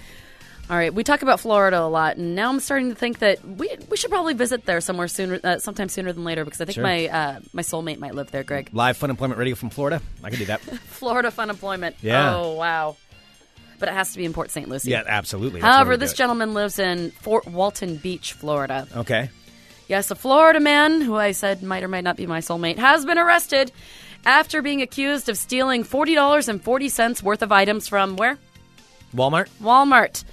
[0.68, 3.38] All right, we talk about Florida a lot, and now I'm starting to think that
[3.46, 6.64] we we should probably visit there somewhere sooner, uh, sometime sooner than later, because I
[6.64, 6.82] think Sure.
[6.82, 8.42] my uh, my soulmate might live there.
[8.42, 10.02] Greg, Live Fun Employment Radio from Florida.
[10.24, 10.60] I can do that.
[10.60, 11.94] Florida fun employment.
[12.02, 12.34] Yeah.
[12.34, 12.96] Oh wow,
[13.78, 14.68] but it has to be in Port St.
[14.68, 14.90] Lucie.
[14.90, 15.60] yeah, absolutely.
[15.60, 18.86] That's However, this gentleman lives in Fort Walton Beach, Florida.
[18.96, 19.30] Okay.
[19.88, 23.04] Yes, a Florida man who I said might or might not be my soulmate has
[23.04, 23.70] been arrested
[24.24, 28.38] after being accused of stealing forty dollars and forty cents worth of items from where
[29.14, 29.48] Walmart.
[29.62, 30.24] Walmart.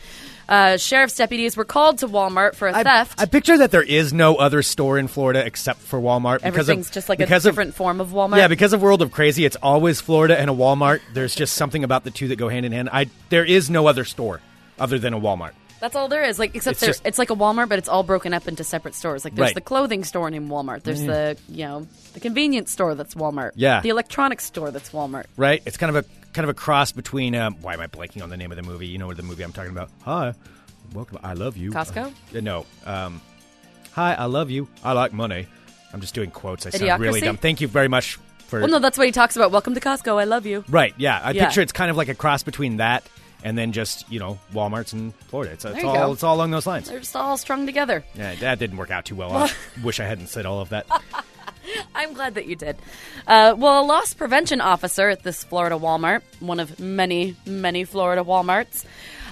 [0.54, 3.20] Uh, sheriff's deputies were called to Walmart for a I, theft.
[3.20, 6.44] I picture that there is no other store in Florida except for Walmart.
[6.44, 8.38] because Everything's of, just like a because of- different form of Walmart.
[8.38, 11.02] Yeah, because of World of Crazy, it's always Florida and a Walmart.
[11.14, 12.90] There's just something about the two that go hand in hand.
[12.94, 14.42] I there is no other store
[14.80, 15.54] other than a Walmart.
[15.80, 16.38] That's all there is.
[16.40, 18.64] Like except It's there, just- it's like a Walmart, but it's all broken up into
[18.64, 19.26] separate stores.
[19.26, 19.56] Like there's Right.
[19.56, 20.84] The clothing store named Walmart.
[20.84, 23.52] There's the you know the convenience store that's Walmart.
[23.56, 23.82] Yeah.
[23.82, 25.26] The electronics store that's Walmart.
[25.36, 25.64] Right?
[25.66, 27.36] It's kind of a kind of a cross between.
[27.36, 28.88] Um, why am I blanking on the name of the movie?
[28.88, 29.90] You know what the movie I'm talking about?
[30.04, 30.34] Hi,
[30.94, 31.20] welcome.
[31.24, 31.72] I love you.
[31.72, 32.14] Costco?
[32.36, 32.66] Uh, no.
[32.86, 33.22] Um,
[33.92, 34.68] hi, I love you.
[34.84, 35.48] I like money.
[35.94, 36.66] I'm just doing quotes.
[36.66, 37.38] I sound really dumb.
[37.38, 38.16] Thank you very much
[38.48, 38.60] for.
[38.60, 39.52] Well, no, that's what he talks about.
[39.52, 40.20] Welcome to Costco.
[40.20, 40.64] I love you.
[40.68, 40.94] Right?
[40.98, 41.46] Yeah, I Yeah.
[41.46, 43.04] picture it's kind of like a cross between that
[43.44, 45.54] and then just you know WalMarts in Florida.
[45.54, 46.12] It's, it's you all go.
[46.14, 46.90] it's all along those lines.
[46.90, 48.04] They're just all strung together.
[48.16, 49.32] Yeah, that didn't work out too well.
[49.34, 49.52] I
[49.84, 50.88] wish I hadn't said all of that.
[51.96, 52.78] I'm glad that you did.
[53.28, 58.24] Uh, well, a loss prevention officer at this Florida Walmart, one of many, many Florida
[58.24, 58.86] Walmarts,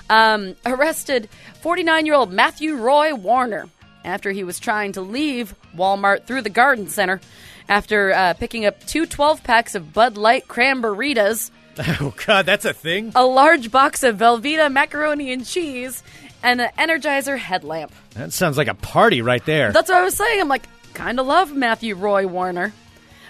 [0.09, 1.29] um, arrested
[1.61, 3.69] 49 year old Matthew Roy Warner
[4.03, 7.21] after he was trying to leave Walmart through the garden center
[7.69, 11.51] after uh, picking up two 12 packs of Bud Light Cranberritas,
[12.01, 13.13] oh God, that's a thing.
[13.15, 16.03] a large box of Velveeta macaroni and cheese,
[16.43, 17.93] and an Energizer headlamp.
[18.15, 19.71] That sounds like a party right there.
[19.71, 20.41] That's what I was saying.
[20.41, 22.73] I'm like, kind of love Matthew Roy Warner.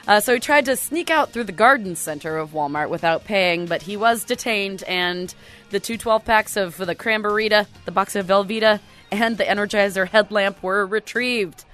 [0.08, 3.68] Uh, so he tried to sneak out through the garden center of Walmart without paying,
[3.68, 5.34] but he was detained, and
[5.70, 8.80] the two 12 packs of the Cranberita, the box of Velveeta,
[9.12, 11.66] and the Energizer headlamp were retrieved.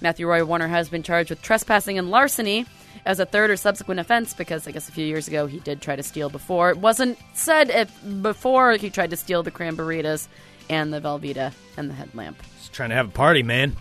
[0.00, 2.66] Matthew Roy Warner has been charged with trespassing and larceny
[3.04, 5.80] as a third or subsequent offense because I guess a few years ago he did
[5.80, 6.70] try to steal before.
[6.70, 10.28] It wasn't said if before he tried to steal the Cranberitas
[10.68, 12.42] and the Velveeta and the headlamp.
[12.58, 13.76] Just trying to have a party, man.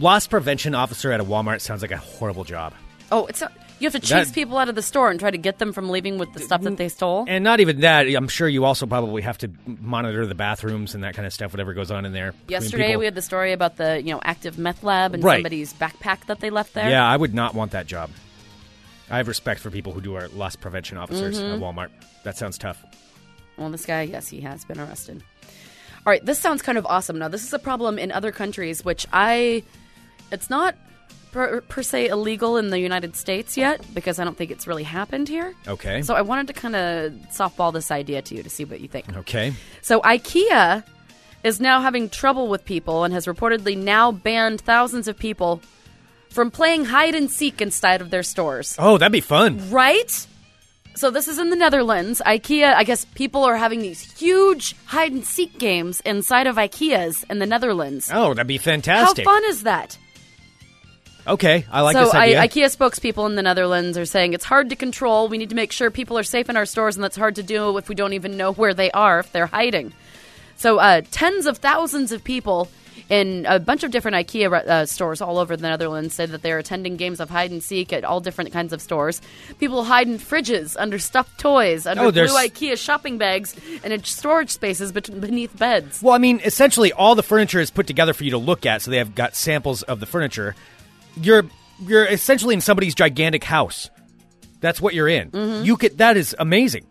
[0.00, 2.72] Loss prevention officer at a Walmart sounds like a horrible job.
[3.12, 5.30] Oh, it's not, you have to chase That- people out of the store and try
[5.30, 7.24] to get them from leaving with the stuff that they stole.
[7.28, 8.06] And not even that.
[8.06, 11.52] I'm sure you also probably have to monitor the bathrooms and that kind of stuff,
[11.52, 12.32] whatever goes on in there.
[12.48, 15.36] Yesterday we had the story about the you know active meth lab and Right.
[15.36, 16.88] somebody's backpack that they left there.
[16.88, 18.10] Yeah, I would not want that job.
[19.10, 21.54] I have respect for people who do our loss prevention officers Mm-hmm.
[21.54, 21.88] at Walmart.
[22.22, 22.82] That sounds tough.
[23.58, 25.22] Well, this guy, yes, he has been arrested.
[26.06, 27.18] All right, this sounds kind of awesome.
[27.18, 29.62] Now, this is a problem in other countries, which I,
[30.32, 30.74] it's not
[31.32, 34.82] per, per se illegal in the United States yet because I don't think it's really
[34.84, 35.54] happened here.
[35.66, 36.02] Okay.
[36.02, 38.88] So I wanted to kind of softball this idea to you to see what you
[38.88, 39.16] think.
[39.16, 39.52] okay.
[39.82, 40.84] So IKEA
[41.42, 45.62] is now having trouble with people and has reportedly now banned thousands of people
[46.30, 48.76] from playing hide and seek inside of their stores.
[48.78, 49.70] Oh, that'd be fun.
[49.70, 50.26] Right?
[50.94, 52.20] So this is in the Netherlands.
[52.26, 57.24] IKEA, I guess people are having these huge hide and seek games inside of IKEA's
[57.30, 58.10] in the Netherlands.
[58.12, 59.24] Oh, that'd be fantastic.
[59.24, 59.96] How fun is that?
[61.26, 62.40] Okay, I like so this idea.
[62.40, 65.28] I, IKEA spokespeople in the Netherlands are saying it's hard to control.
[65.28, 67.42] We need to make sure people are safe in our stores, and that's hard to
[67.42, 69.92] do if we don't even know where they are if they're hiding.
[70.56, 72.68] So uh, tens of thousands of people
[73.08, 76.58] in a bunch of different IKEA uh, stores all over the Netherlands said that they're
[76.58, 79.20] attending games of hide and seek at all different kinds of stores.
[79.58, 84.04] People hide in fridges, under stuffed toys, under Oh, blue IKEA shopping bags, and in
[84.04, 86.00] storage spaces beneath beds.
[86.02, 88.82] Well, I mean, essentially, all the furniture is put together for you to look at,
[88.82, 90.54] so they have got samples of the furniture.
[91.16, 91.44] You're
[91.86, 93.90] you're essentially in somebody's gigantic house.
[94.60, 95.30] That's what you're in.
[95.30, 95.64] Mm-hmm.
[95.64, 95.98] You could.
[95.98, 96.86] That is amazing.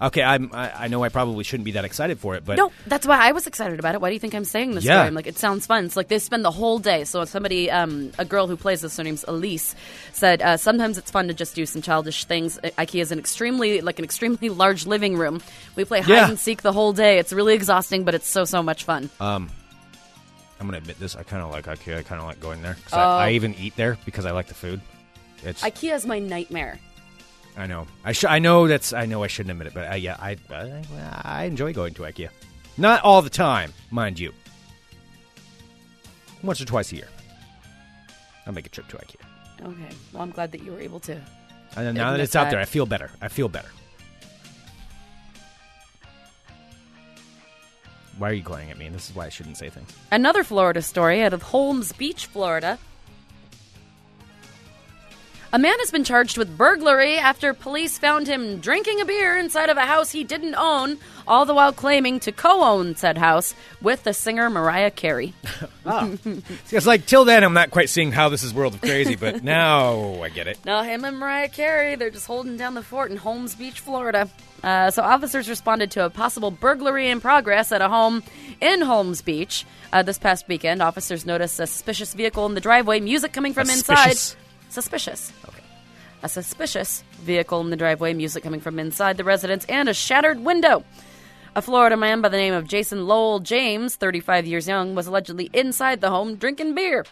[0.00, 0.50] Okay, I'm.
[0.52, 3.18] I, I know I probably shouldn't be that excited for it, but No, that's why
[3.18, 4.00] I was excited about it.
[4.00, 4.84] Why do you think I'm saying this?
[4.84, 4.92] Yeah.
[4.98, 5.08] story?
[5.08, 5.86] I'm like, it sounds fun.
[5.86, 7.02] It's like they spend the whole day.
[7.02, 9.74] So somebody, um, a girl who plays this, her name's Elise,
[10.12, 12.60] said uh, sometimes it's fun to just do some childish things.
[12.62, 15.40] I- IKEA is an extremely, like an extremely large living room.
[15.74, 16.28] We play hide Yeah.
[16.28, 17.18] and seek the whole day.
[17.18, 19.10] It's really exhausting, but it's so so much fun.
[20.60, 21.16] I'm gonna admit this.
[21.16, 21.98] I kind of like IKEA.
[21.98, 22.76] I kind of like going there.
[22.92, 22.98] Oh.
[22.98, 23.34] I, I oh.
[23.34, 24.80] even eat there because I like the food.
[25.44, 25.62] It's.
[25.62, 26.78] I, IKEA is my nightmare.
[27.56, 27.86] I know.
[28.04, 28.92] I sh- I know that's.
[28.92, 30.82] I know I shouldn't admit it, but I, yeah, I, I
[31.22, 32.28] I enjoy going to IKEA.
[32.76, 34.32] Not all the time, mind you.
[36.42, 37.08] Once or twice a year.
[38.46, 39.66] I'll make a trip to IKEA.
[39.66, 41.20] Okay, well I'm glad that you were able to.
[41.76, 42.50] And now that Admit it's out that.
[42.50, 43.10] there, I feel better.
[43.20, 43.68] I feel better.
[48.18, 48.88] Why are you glaring at me?
[48.88, 49.90] This is why I shouldn't say things.
[50.10, 52.78] Another Florida story out of Holmes Beach, Florida.
[55.50, 59.70] A man has been charged with burglary after police found him drinking a beer inside
[59.70, 63.54] of a house he didn't own, all the while claiming to co own said house
[63.80, 65.32] with the singer Mariah Carey.
[65.86, 69.16] See, It's like till then, I'm not quite seeing how this is World of Crazy,
[69.16, 70.58] but now I get it.
[70.66, 74.28] Now, him and Mariah Carey, they're just holding down the fort in Holmes Beach, Florida.
[74.62, 78.22] Uh, so, officers responded to a possible burglary in progress at a home
[78.60, 79.64] in Holmes Beach.
[79.94, 83.70] Uh, this past weekend, officers noticed a suspicious vehicle in the driveway, music coming from
[83.70, 84.18] A inside.
[84.68, 85.32] Suspicious-.
[85.48, 85.62] Okay.
[86.22, 90.40] A suspicious vehicle in the driveway, music coming from inside the residence, and a shattered
[90.40, 90.84] window.
[91.54, 95.48] A Florida man by the name of Jason Lowell James, 35 years young, was allegedly
[95.52, 97.04] inside the home drinking beer.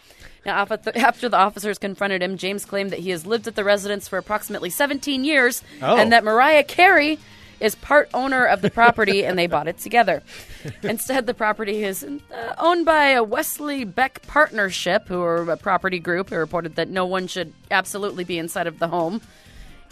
[0.45, 4.07] Now, after the officers confronted him, James claimed that he has lived at the residence
[4.07, 5.97] for approximately 17 years Oh.
[5.97, 7.17] and that Mariah Carey
[7.59, 10.23] is part owner of the property and they bought it together.
[10.83, 15.99] Instead, the property is uh, owned by a Wesley Beck partnership, who are a property
[15.99, 19.21] group who reported that no one should absolutely be inside of the home,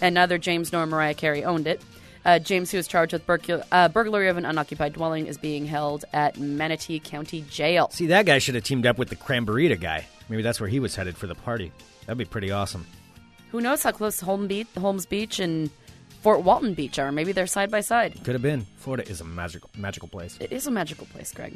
[0.01, 1.81] and neither James nor Mariah Carey owned it.
[2.25, 6.05] Uh, James, who is charged with uh, burglary of an unoccupied dwelling, is being held
[6.11, 7.89] at Manatee County Jail.
[7.91, 10.07] See, that guy should have teamed up with the Cramburita guy.
[10.27, 11.71] Maybe that's where he was headed for the party.
[12.05, 12.87] That'd be pretty awesome.
[13.51, 15.69] Who knows how close Beach, Holmes Beach and
[16.25, 17.11] Fort Walton Beach are?
[17.11, 18.15] Maybe they're side by side.
[18.23, 18.65] Could have been.
[18.77, 20.35] Florida is a magical, magical place.
[20.39, 21.55] It is a magical place, Greg.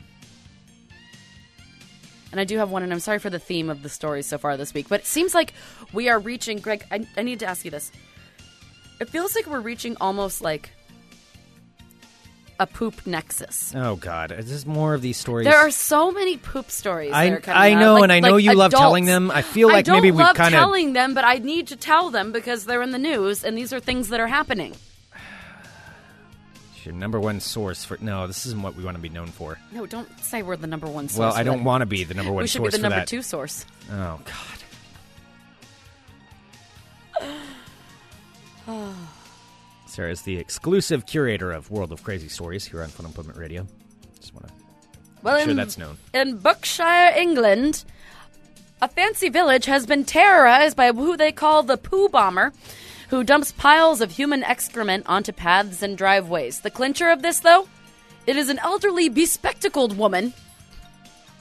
[2.31, 4.37] And I do have one, and I'm sorry for the theme of the stories so
[4.37, 5.55] far this week, but it seems like
[5.91, 6.59] we are reaching.
[6.59, 7.91] Greg, I, I need to ask you this.
[9.01, 10.69] It feels like we're reaching almost like
[12.59, 13.73] a poop nexus.
[13.75, 15.45] Oh God, is this more of these stories?
[15.45, 17.13] There are so many poop stories.
[17.13, 19.31] I- that are I know, Like- and I know like you love telling them.
[19.31, 22.09] I feel like I don't maybe we've kinda- telling them, but I need to tell
[22.09, 24.75] them because they're in the news, and these are things that are happening.
[26.83, 29.57] Your number one source for no, this isn't what we want to be known for.
[29.71, 31.19] No, don't say we're the number one source.
[31.19, 32.59] well, I don't want to be the number one source.
[32.59, 33.07] We should be the number that.
[33.07, 33.65] two source.
[33.91, 34.63] Oh God.
[39.89, 43.67] Sarah is the exclusive curator of World of Crazy Stories here on Fun Employment Radio.
[44.19, 44.53] Just want to
[45.23, 45.97] Well, sure in, that's known.
[46.13, 47.83] in Berkshire, England,
[48.81, 52.53] a fancy village has been terrorized by who they call the poo bomber,
[53.09, 56.61] who dumps piles of human excrement onto paths and driveways.
[56.61, 57.67] The clincher of this, though,
[58.27, 60.33] it is an elderly, bespectacled woman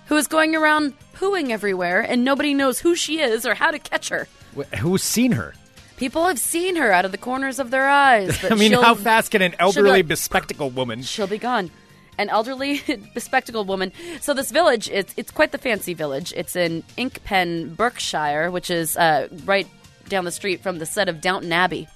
[0.07, 3.79] who is going around pooing everywhere, and nobody knows who she is or how to
[3.79, 4.27] catch her.
[4.57, 5.53] Wh- Who's seen her?
[5.99, 8.43] People have seen her out of the corners of their eyes.
[8.51, 11.03] I mean, how fast can an elderly, like, bespectacled woman?
[11.03, 11.71] she'll be gone.
[12.19, 12.81] An elderly,
[13.15, 13.93] bespectacled woman.
[14.21, 16.33] So this village, it's it's quite the fancy village.
[16.37, 19.67] It's in Inkpen, Berkshire, which is uh, right
[20.09, 21.87] down the street from the set of Downton Abbey,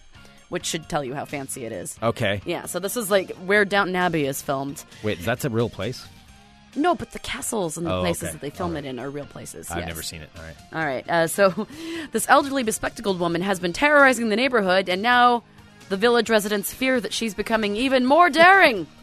[0.49, 1.99] which should tell you how fancy it is.
[2.03, 2.41] Okay.
[2.45, 4.85] Yeah, so this is like where Downton Abbey is filmed.
[5.03, 6.07] Wait, that's a real place?
[6.75, 8.33] No, but the castles and the Oh, places okay.
[8.33, 9.71] that they film All it in are real places.
[9.71, 9.89] I've yes.
[9.89, 10.31] never seen it.
[10.37, 10.57] All right.
[10.73, 11.09] All right.
[11.11, 11.67] Uh, so,
[12.13, 15.43] this elderly, bespectacled woman has been terrorizing the neighborhood, and now
[15.91, 18.87] the village residents fear that she's becoming even more daring.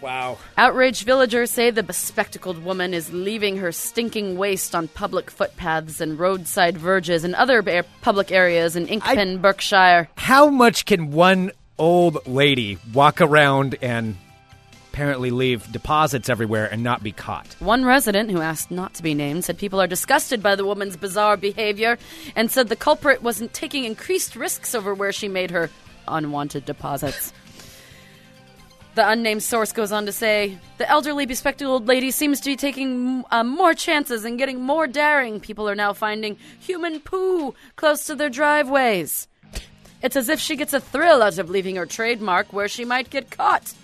[0.00, 0.38] Wow.
[0.56, 6.16] Outraged villagers say the bespectacled woman is leaving her stinking waste on public footpaths and
[6.20, 10.08] roadside verges and other ba- public areas in Inkpen, Berkshire.
[10.16, 14.16] How much can one old lady walk around and
[14.98, 17.46] apparently leave deposits everywhere and not be caught?
[17.60, 20.96] One resident who asked not to be named said people are disgusted by the woman's
[20.96, 21.98] bizarre behavior
[22.34, 25.70] and said the culprit wasn't taking increased risks over where she made her
[26.08, 27.32] unwanted deposits.
[28.96, 33.22] The unnamed source goes on to say the elderly, bespectacled lady seems to be taking
[33.30, 35.38] uh, more chances and getting more daring.
[35.38, 39.28] People are now finding human poo close to their driveways.
[40.02, 43.10] It's as if she gets a thrill out of leaving her trademark where she might
[43.10, 43.74] get caught.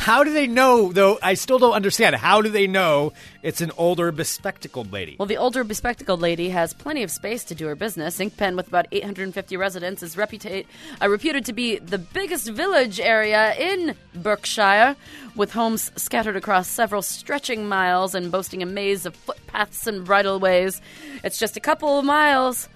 [0.00, 1.18] How do they know, though?
[1.22, 2.16] I still don't understand.
[2.16, 5.16] How do they know it's an older, bespectacled lady?
[5.18, 8.18] Well, the older bespectacled lady has plenty of space to do her business.
[8.18, 13.94] Inkpen, with about 850 residents, is uh, reputed to be the biggest village area in
[14.14, 14.96] Berkshire,
[15.36, 20.80] with homes scattered across several stretching miles and boasting a maze of footpaths and bridleways.
[21.22, 22.70] It's just a couple of miles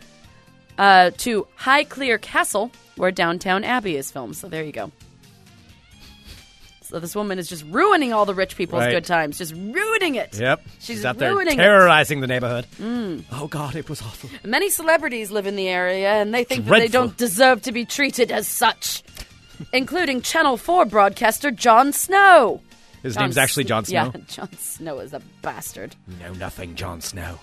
[0.77, 4.37] uh, to Highclere Castle, where Downton Abbey is filmed.
[4.37, 4.93] So there you go.
[6.95, 8.92] So this woman is just ruining all the rich people's Right.
[8.92, 10.38] good times, just ruining it.
[10.38, 10.62] Yep.
[10.78, 11.57] She's, out there ruining it.
[11.61, 12.68] terrorizing the neighborhood.
[12.80, 13.24] Mm.
[13.32, 14.30] Oh, God, it was awful.
[14.45, 17.01] Many celebrities live in the area, and they think that they Dreadful.
[17.09, 19.03] don't deserve to be treated as such,
[19.72, 22.61] including Channel 4 broadcaster Jon Snow.
[23.03, 24.12] His name's actually Jon Snow.
[24.14, 25.97] Yeah, Jon Snow is a bastard.
[26.07, 27.40] You know nothing, Jon Snow.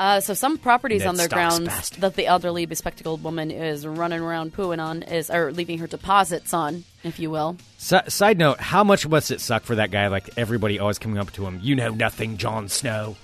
[0.00, 2.00] Uh, so some properties Ned on their Stark's grounds bastard.
[2.00, 6.54] that the elderly bespectacled woman is running around pooing on is or leaving her deposits
[6.54, 7.58] on, if you will.
[7.76, 10.06] Si- side note: How much must it suck for that guy?
[10.08, 13.16] Like everybody always coming up to him, "You know nothing, Jon Snow."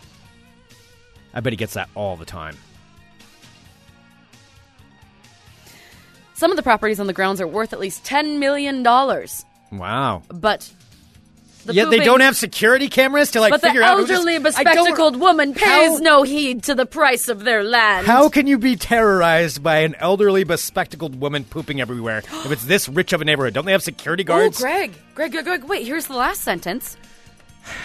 [1.33, 2.59] I bet he gets that all the time.
[6.35, 10.25] Some of the properties on the grounds are worth at least ten million dollars, Wow.
[10.29, 10.71] but
[11.67, 13.99] the Yet they don't have security cameras to like But the figure out.
[13.99, 18.07] who this- elderly bespectacled woman pays How- no heed to the price of their land.
[18.07, 22.89] How can you be terrorized by an elderly bespectacled woman pooping everywhere if it's this
[22.89, 23.55] rich of a neighborhood?
[23.55, 24.61] Don't they have security guards?
[24.61, 24.93] Oh, guards?
[24.93, 26.97] Greg, Greg, Greg, Greg, wait, here's the last sentence.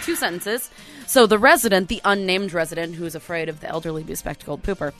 [0.04, 0.70] Two sentences.
[1.06, 4.92] So the resident, the unnamed resident who's afraid of the elderly bespectacled pooper,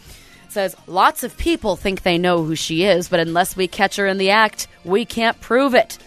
[0.48, 4.06] says, Lots of people think they know who she is, but unless we catch her
[4.06, 5.98] in the act, we can't prove it.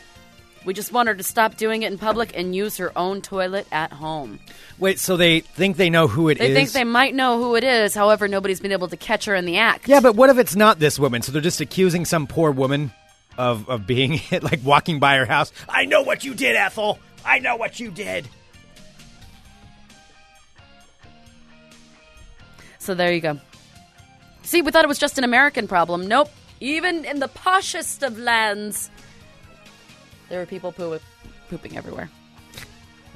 [0.66, 3.68] We just want her to stop doing it in public and use her own toilet
[3.72, 4.40] at home.
[4.80, 6.48] Wait, so they think they know who it is?
[6.48, 9.36] They think they might know who it is, however, nobody's been able to catch her
[9.36, 9.88] in the act.
[9.88, 11.22] Yeah, but what if it's not this woman?
[11.22, 12.92] So they're just accusing some poor woman
[13.38, 15.52] of of being like walking by her house.
[15.70, 17.00] I know what you did, Ethel.
[17.24, 18.28] I know what you did.
[22.80, 23.40] So there you go.
[24.44, 26.08] See, we thought it was just an American problem.
[26.08, 26.30] Nope.
[26.60, 28.90] Even in the poshest of lands,
[30.30, 31.00] there were people poo-
[31.50, 32.10] pooping everywhere.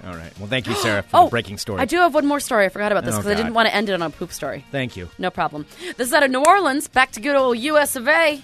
[0.06, 0.32] All right.
[0.40, 1.82] Well, thank you, Sarah, for Oh, the breaking story.
[1.82, 2.66] I do have one more story.
[2.66, 4.32] I forgot about this Oh, because I didn't want to end it on a poop
[4.32, 4.66] story.
[4.72, 5.66] Thank you, No problem.
[5.98, 6.88] This is out of New Orleans.
[6.88, 7.96] Back to good old U.S.
[7.96, 8.42] of A.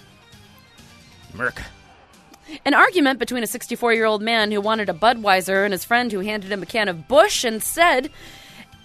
[1.34, 1.62] Merc.
[2.64, 6.12] An argument between a 64 year old man who wanted a Budweiser and his friend
[6.12, 8.10] who handed him a can of Busch and said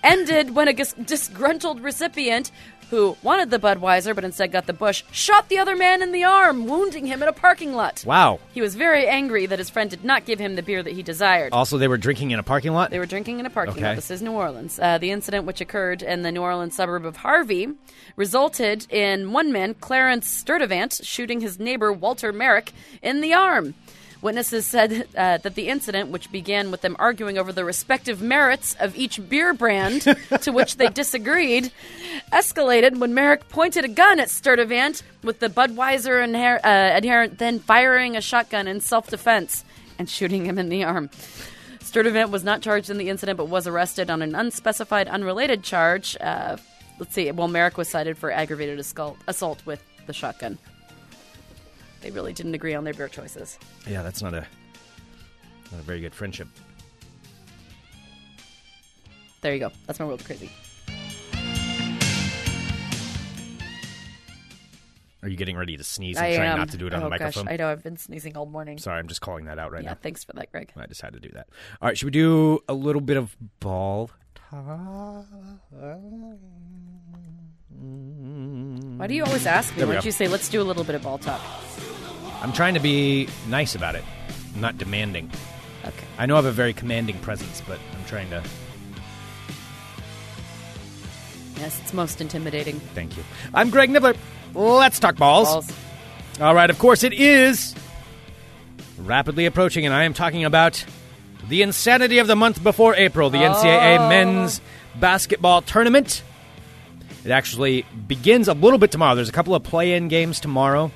[0.04, 2.52] ended when a disgruntled recipient
[2.92, 6.24] who wanted the Budweiser but instead got the Busch shot the other man in the
[6.24, 8.04] arm, wounding him in a parking lot.
[8.06, 8.40] Wow.
[8.54, 11.02] He was very angry that his friend did not give him the beer that he
[11.02, 11.54] desired.
[11.54, 12.92] Also, they were drinking in a parking lot.
[12.92, 13.86] They were drinking in a parking Okay.
[13.88, 13.96] lot.
[13.96, 14.78] This is New Orleans.
[14.78, 17.70] Uh, the incident, which occurred in the New Orleans suburb of Harvey,
[18.18, 23.74] resulted in one man, Clarence Sturdivant, shooting his neighbor, Walter Merrick, in the arm.
[24.22, 28.76] Witnesses said uh, that the incident, which began with them arguing over the respective merits
[28.80, 30.02] of each beer brand
[30.42, 31.72] to which they disagreed,
[32.32, 37.60] escalated when Merrick pointed a gun at Sturdivant, with the Budweiser inher- uh, adherent then
[37.60, 39.66] firing a shotgun in self defense
[39.98, 41.10] and shooting him in the arm.
[41.80, 46.16] Sturdivant was not charged in the incident, but was arrested on an unspecified, unrelated charge.
[46.22, 46.58] Uh,
[47.00, 47.30] let's see.
[47.32, 50.58] Well, Merrick was cited for aggravated assault, assault with the shotgun.
[52.02, 53.58] They really didn't agree on their beer choices.
[53.88, 54.46] Yeah, that's not a
[55.72, 56.48] not a very good friendship.
[59.42, 59.72] There you go.
[59.88, 60.52] That's my world of crazy.
[65.24, 66.58] Are you getting ready to sneeze and I trying am.
[66.58, 67.46] not to do it on oh, the microphone?
[67.46, 67.68] Gosh, I know.
[67.68, 68.80] I've been sneezing all morning.
[68.80, 69.92] Sorry, I'm just calling that out right yeah, now.
[69.92, 70.72] Yeah, thanks for that, Greg.
[70.76, 71.48] I just had to do that.
[71.80, 75.28] All right, should we do a little bit of ball talk?
[78.98, 79.86] Why do you always ask me?
[79.86, 81.42] Why don't you say, let's do a little bit of ball talk?
[82.42, 84.04] I'm trying to be nice about it,
[84.56, 85.30] I'm not demanding.
[85.86, 86.06] Okay.
[86.18, 88.44] I know I have a very commanding presence, but I'm trying to.
[91.58, 92.80] Yes, it's most intimidating.
[92.96, 93.24] Thank you.
[93.54, 94.18] I'm Greg Nibler.
[94.54, 95.48] Let's talk balls.
[95.48, 95.72] Balls.
[96.40, 97.76] All right, of course it is
[98.98, 100.84] rapidly approaching, and I am talking about
[101.48, 104.10] the insanity of the month before April, the NCAA oh.
[104.10, 104.62] men's
[105.00, 106.24] basketball tournament.
[107.24, 109.16] It actually begins a little bit tomorrow.
[109.16, 110.92] There's a couple of play-in games tomorrow,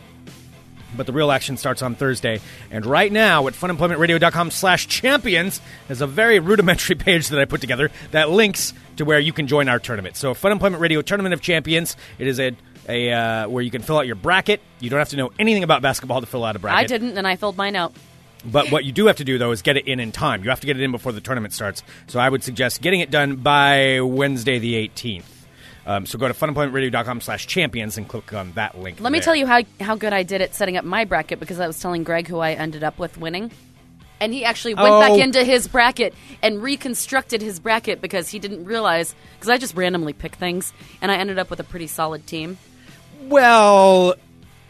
[0.95, 2.41] but the real action starts on Thursday.
[2.71, 7.61] And right now at funemploymentradio.com slash champions is a very rudimentary page that I put
[7.61, 10.15] together that links to where you can join our tournament.
[10.15, 12.55] So Fun Employment Radio Tournament of Champions, it is a,
[12.87, 14.61] a uh, where you can fill out your bracket.
[14.79, 16.79] You don't have to know anything about basketball to fill out a bracket.
[16.79, 17.93] I didn't, and I filled mine out.
[18.45, 20.43] But what you do have to do, though, is get it in in time.
[20.43, 21.81] You have to get it in before the tournament starts.
[22.07, 25.23] So I would suggest getting it done by Wednesday the 18th.
[25.87, 28.99] Um, so go to funemploymentradio.com slash champions and click on that link.
[28.99, 29.25] Let me there.
[29.25, 31.79] tell you how how good I did at setting up my bracket because I was
[31.79, 33.51] telling Greg who I ended up with winning.
[34.19, 34.99] And he actually went Oh.
[35.01, 39.75] back into his bracket and reconstructed his bracket because he didn't realize because I just
[39.75, 40.71] randomly pick things
[41.01, 42.57] and I ended up with a pretty solid team.
[43.27, 44.15] Well,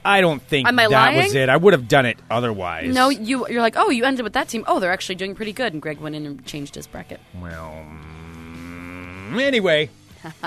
[0.03, 1.36] I don't think Am I that was lying?
[1.43, 1.49] it.
[1.49, 2.93] I would have done it otherwise.
[2.93, 4.63] No, you you're like, "Oh, you ended with that team.
[4.68, 7.20] Oh, they're actually doing pretty good." And Greg went in and changed his bracket.
[7.39, 9.89] Well, mm, anyway,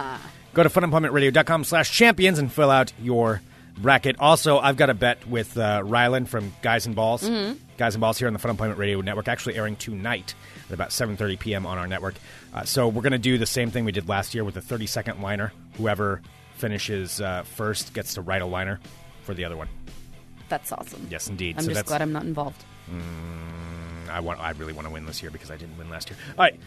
[0.58, 3.40] go to funemploymentradio.com slash champions and fill out your
[3.76, 4.16] bracket.
[4.18, 7.22] Also, I've got a bet with uh, Ryland from Guys and Balls.
[7.22, 7.58] Mm-hmm.
[7.76, 10.34] Guys and Balls here on the Fun Employment Radio Network, actually airing tonight
[10.66, 11.64] at about 7.30 p.m.
[11.64, 12.16] on our network.
[12.52, 14.60] Uh, so we're going to do the same thing we did last year with a
[14.60, 15.52] 30-second liner.
[15.76, 16.22] Whoever
[16.56, 18.80] finishes uh, first gets to write a liner
[19.22, 19.68] for the other one.
[20.48, 21.06] That's awesome.
[21.08, 21.54] Yes, indeed.
[21.56, 22.64] I'm so just that's, glad I'm not involved.
[24.10, 24.40] I want.
[24.40, 26.18] I really want to win this year because I didn't win last year.
[26.30, 26.58] All right,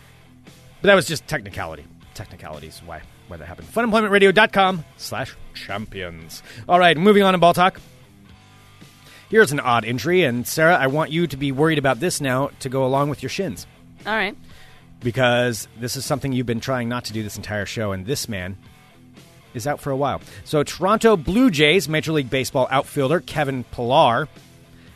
[0.81, 1.83] but that was just technicality.
[2.13, 2.79] Technicalities.
[2.85, 3.01] Why?
[3.32, 3.67] Why that happened.
[3.69, 6.43] Funemploymentradio.com slash champions.
[6.69, 7.79] All right, moving on in ball talk.
[9.29, 12.51] Here's an odd injury, and Sarah, I want you to be worried about this now
[12.59, 13.65] to go along with your shins
[14.05, 14.36] All right.
[14.99, 18.27] because this is something you've been trying not to do this entire show, and this
[18.27, 18.57] man
[19.53, 20.21] is out for a while.
[20.43, 24.27] So, Toronto Blue Jays Major League Baseball outfielder Kevin Pillar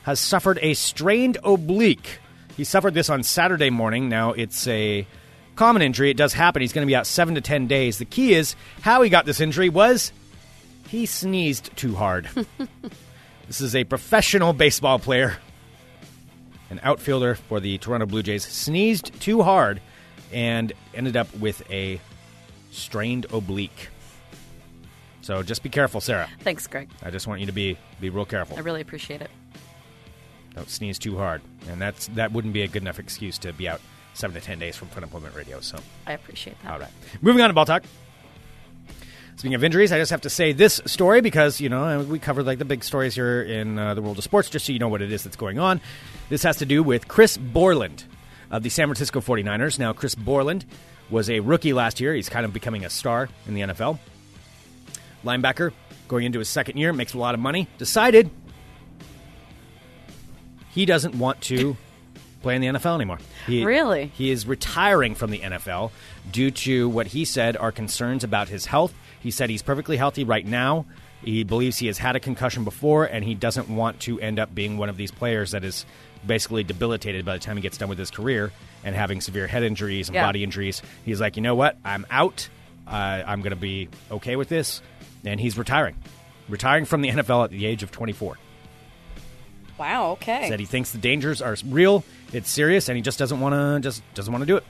[0.03, 2.19] has suffered a strained oblique.
[2.57, 4.09] He suffered this on Saturday morning.
[4.09, 5.07] Now, it's a
[5.56, 6.10] common injury.
[6.10, 6.62] It does happen.
[6.62, 7.97] He's going to be out seven to ten days.
[7.97, 10.12] The key is how he got this injury was
[10.88, 12.30] he sneezed too hard.
[13.47, 15.38] this is a professional baseball player
[16.70, 19.82] an outfielder for the Toronto Blue Jays, sneezed too hard
[20.34, 21.99] and ended up with a
[22.72, 23.89] strained oblique.
[25.22, 26.30] So just be careful, Sarah.
[26.41, 26.89] Thanks, Greg.
[27.01, 28.58] I just want you to be be real careful.
[28.58, 29.32] I really appreciate it.
[30.53, 33.68] Don't sneeze too hard, and that's that wouldn't be a good enough excuse to be
[33.68, 33.82] out
[34.16, 35.59] seven to ten days from Fun Employment Radio.
[35.59, 36.72] So, I appreciate that.
[36.72, 36.91] all right,
[37.22, 37.84] moving on to ball talk.
[39.38, 42.45] Speaking of injuries, I just have to say this story because you know we covered
[42.45, 44.88] like the big stories here in uh, the world of sports, just so you know
[44.88, 45.82] what it is that's going on.
[46.30, 48.05] This has to do with Chris Borland
[48.49, 49.78] of the San Francisco 49ers.
[49.78, 50.66] Now, Chris Borland
[51.09, 52.13] was a rookie last year.
[52.13, 53.99] He's kind of becoming a star in the NFL.
[55.24, 55.74] Linebacker,
[56.07, 57.68] going into his second year, makes a lot of money.
[57.78, 58.30] Decided
[60.70, 61.76] he doesn't want to
[62.45, 63.17] play in the NFL anymore.
[63.47, 64.11] He, Really?
[64.13, 65.89] He is retiring from the NFL
[66.31, 68.93] due to what he said are concerns about his health.
[69.19, 70.85] He said he's perfectly healthy right now.
[71.23, 74.53] He believes he has had a concussion before, and he doesn't want to end up
[74.53, 75.87] being one of these players that is
[76.23, 78.51] basically debilitated by the time he gets done with his career
[78.83, 80.25] and having severe head injuries and Yeah.
[80.27, 80.83] body injuries.
[81.03, 81.77] He's like, you know what?
[81.83, 82.47] I'm out.
[82.87, 84.83] Uh, I'm going to be okay with this.
[85.25, 85.95] And he's retiring.
[86.47, 88.37] Retiring from the NFL at the age of 24
[89.77, 90.11] Wow.
[90.11, 90.47] Okay.
[90.47, 93.80] said he thinks the dangers are real, it's serious, and he just doesn't want to
[93.82, 94.63] just doesn't want to do it.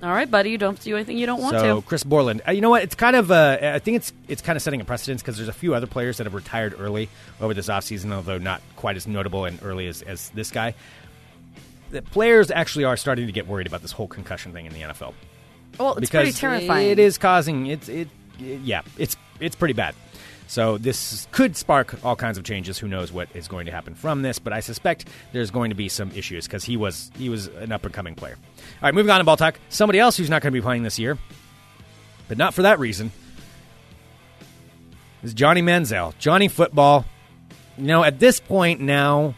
[0.00, 0.50] All right, buddy.
[0.50, 1.86] You don't do anything you don't want so to.
[1.86, 2.82] Chris Borland, uh, you know what?
[2.82, 5.48] It's kind of uh, I think it's it's kind of setting a precedence because there's
[5.48, 7.08] a few other players that have retired early
[7.40, 10.74] over this offseason, although not quite as notable and early as, as this guy.
[11.90, 14.80] The players actually are starting to get worried about this whole concussion thing in the
[14.80, 15.14] NFL
[15.80, 16.90] Well, it's because pretty terrifying.
[16.90, 19.96] It is causing it's it, yeah it's it's pretty bad.
[20.48, 22.78] So this could spark all kinds of changes.
[22.78, 24.38] Who knows what is going to happen from this?
[24.38, 27.70] But I suspect there's going to be some issues because he was he was an
[27.70, 28.36] up and coming player.
[28.56, 29.60] All right, moving on to ball talk.
[29.68, 31.18] Somebody else who's not going to be playing this year,
[32.28, 33.12] but not for that reason,
[35.22, 36.16] is Johnny Manziel.
[36.18, 37.04] Johnny Football.
[37.76, 39.34] You know, at this point now,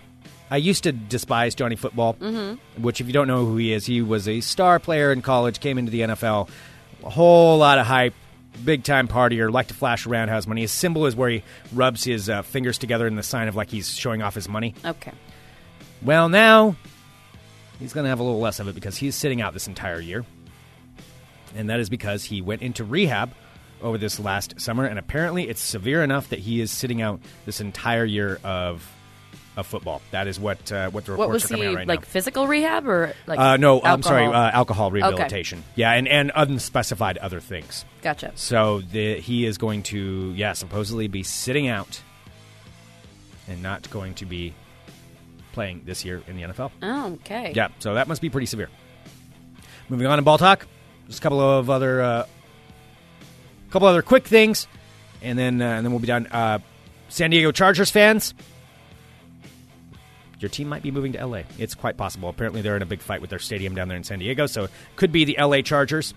[0.49, 2.83] I used to despise Johnny Football, mm-hmm.
[2.83, 5.59] which, if you don't know who he is, he was a star player in college,
[5.59, 6.49] came into the NFL,
[7.05, 8.15] a whole lot of hype,
[8.65, 10.63] big time partier, like to flash around, has money.
[10.63, 11.43] His symbol is where he
[11.73, 14.75] rubs his uh, fingers together in the sign of like he's showing off his money.
[14.85, 15.13] okay.
[16.03, 16.77] Well, now
[17.79, 20.01] he's going to have a little less of it because he's sitting out this entire
[20.01, 20.25] year.
[21.55, 23.33] And that is because he went into rehab
[23.83, 27.61] over this last summer, and apparently it's severe enough that he is sitting out this
[27.61, 28.91] entire year of
[29.57, 30.01] of football.
[30.13, 32.01] That is what uh, what the reports What was are coming he out right like?
[32.01, 32.07] now.
[32.07, 33.39] Physical rehab or like?
[33.39, 34.43] Uh, no, I'm sorry, alcohol?
[34.43, 35.65] uh, alcohol rehabilitation.
[35.75, 37.85] Yeah, and, and unspecified other things.
[38.03, 38.33] Gotcha.
[38.37, 42.01] So the, he is going to, yeah, supposedly be sitting out
[43.49, 44.55] and not going to be
[45.53, 46.71] playing this year in the NFL.
[46.83, 47.53] Oh, okay.
[47.55, 48.69] Yeah, so that must be pretty severe.
[49.89, 50.67] Moving on in ball talk,
[51.09, 52.27] just a couple of other, uh,
[53.71, 54.69] couple other quick things,
[55.21, 56.29] and then uh, and then we'll be done.
[56.29, 56.61] Uh,
[57.09, 58.33] San Diego Chargers fans,
[60.41, 61.43] your team might be moving to LA.
[61.59, 62.29] It's quite possible.
[62.29, 64.65] Apparently, they're in a big fight with their stadium down there in San Diego, so
[64.65, 66.15] it could be the LA Chargers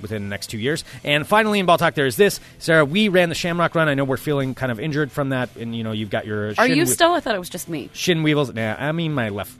[0.00, 0.84] within the next two years.
[1.04, 2.84] And finally, in ball talk, there is this, Sarah.
[2.84, 3.88] We ran the Shamrock Run.
[3.88, 6.48] I know we're feeling kind of injured from that, and you know you've got your
[6.58, 7.12] Are you wi- still?
[7.12, 7.88] I thought it was just me.
[7.92, 8.52] shin weevils.
[8.52, 9.56] Nah, I mean my left,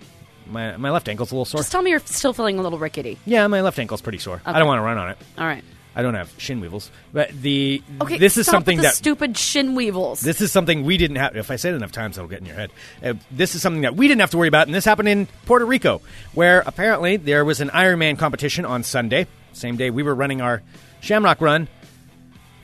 [0.48, 1.60] my my left ankle's a little sore.
[1.60, 3.18] Just tell me you're still feeling a little rickety.
[3.24, 4.42] Yeah, my left ankle's pretty sore.
[4.44, 5.18] I don't want to run on it.
[5.38, 5.62] All right.
[5.94, 8.16] I don't have shin weevils, but the Okay.
[8.18, 10.20] this is something the that stupid shin weevils.
[10.20, 11.36] this is something we didn't have.
[11.36, 12.70] If I say it enough times, it'll get in your head.
[13.04, 15.26] Uh, this is something that we didn't have to worry about, and this happened in
[15.44, 16.00] Puerto Rico,
[16.34, 20.62] where apparently there was an Ironman competition on Sunday, same day we were running our
[21.00, 21.68] Shamrock Run.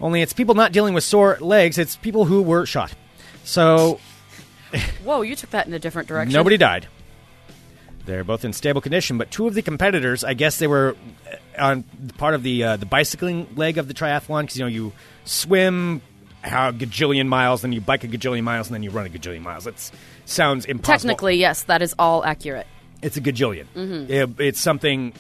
[0.01, 2.93] Only it's people not dealing with sore legs; it's people who were shot.
[3.45, 4.01] So
[5.05, 6.33] Whoa, you took that in a different direction.
[6.33, 6.87] Nobody died.
[8.09, 10.97] They're both in stable condition, but two of the competitors, I guess they were
[11.59, 11.85] uh, on
[12.17, 14.93] part of the uh, the bicycling leg of the triathlon because you know you
[15.25, 16.01] swim
[16.43, 19.43] a gajillion miles, then you bike a gajillion miles, and then you run a gajillion
[19.43, 19.67] miles.
[19.67, 19.91] It
[20.25, 21.11] sounds impossible.
[21.11, 22.67] Technically, yes, that is all accurate.
[23.03, 23.67] it's a gajillion.
[24.11, 25.13] It- it's something.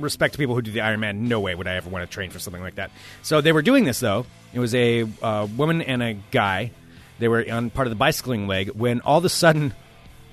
[0.00, 1.18] Respect to people who do the Ironman.
[1.20, 2.90] No way would I ever want to train for something like that.
[3.22, 4.26] So they were doing this though.
[4.52, 6.72] It was a uh, woman and a guy.
[7.20, 9.72] They were on part of the bicycling leg when all of a sudden,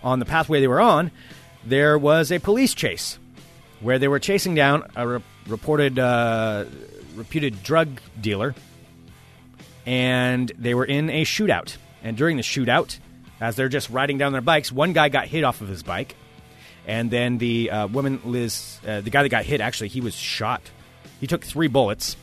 [0.02, 1.12] on the pathway they were on,
[1.66, 3.20] there was a police chase
[3.82, 6.66] where they were chasing down a re- reported uh,
[7.16, 8.56] reputed drug dealer,
[9.86, 11.78] and they were in a shootout.
[12.04, 12.98] And during the shootout,
[13.42, 16.16] as they're just riding down their bikes, one guy got hit off of his bike,
[16.88, 20.16] and then the uh, woman Liz, uh, the guy that got hit, actually he was
[20.16, 20.62] shot.
[21.20, 22.16] He took three bullets,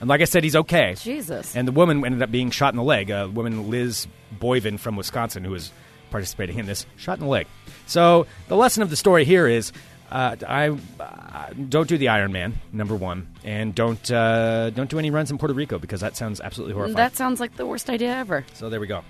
[0.00, 0.94] and like I said, he's okay.
[0.98, 1.56] Jesus.
[1.56, 3.10] And the woman ended up being shot in the leg.
[3.10, 4.06] A woman, Liz
[4.38, 5.72] Boyven from Wisconsin, who was
[6.10, 7.46] participating in this, shot in the leg.
[7.86, 9.72] So the lesson of the story here is.
[10.10, 14.98] Uh, I uh, don't do the Iron Man, number one, and don't uh, don't do
[14.98, 16.96] any runs in Puerto Rico because that sounds absolutely horrifying.
[16.96, 18.46] that sounds like the worst idea ever.
[18.54, 19.04] So there we go.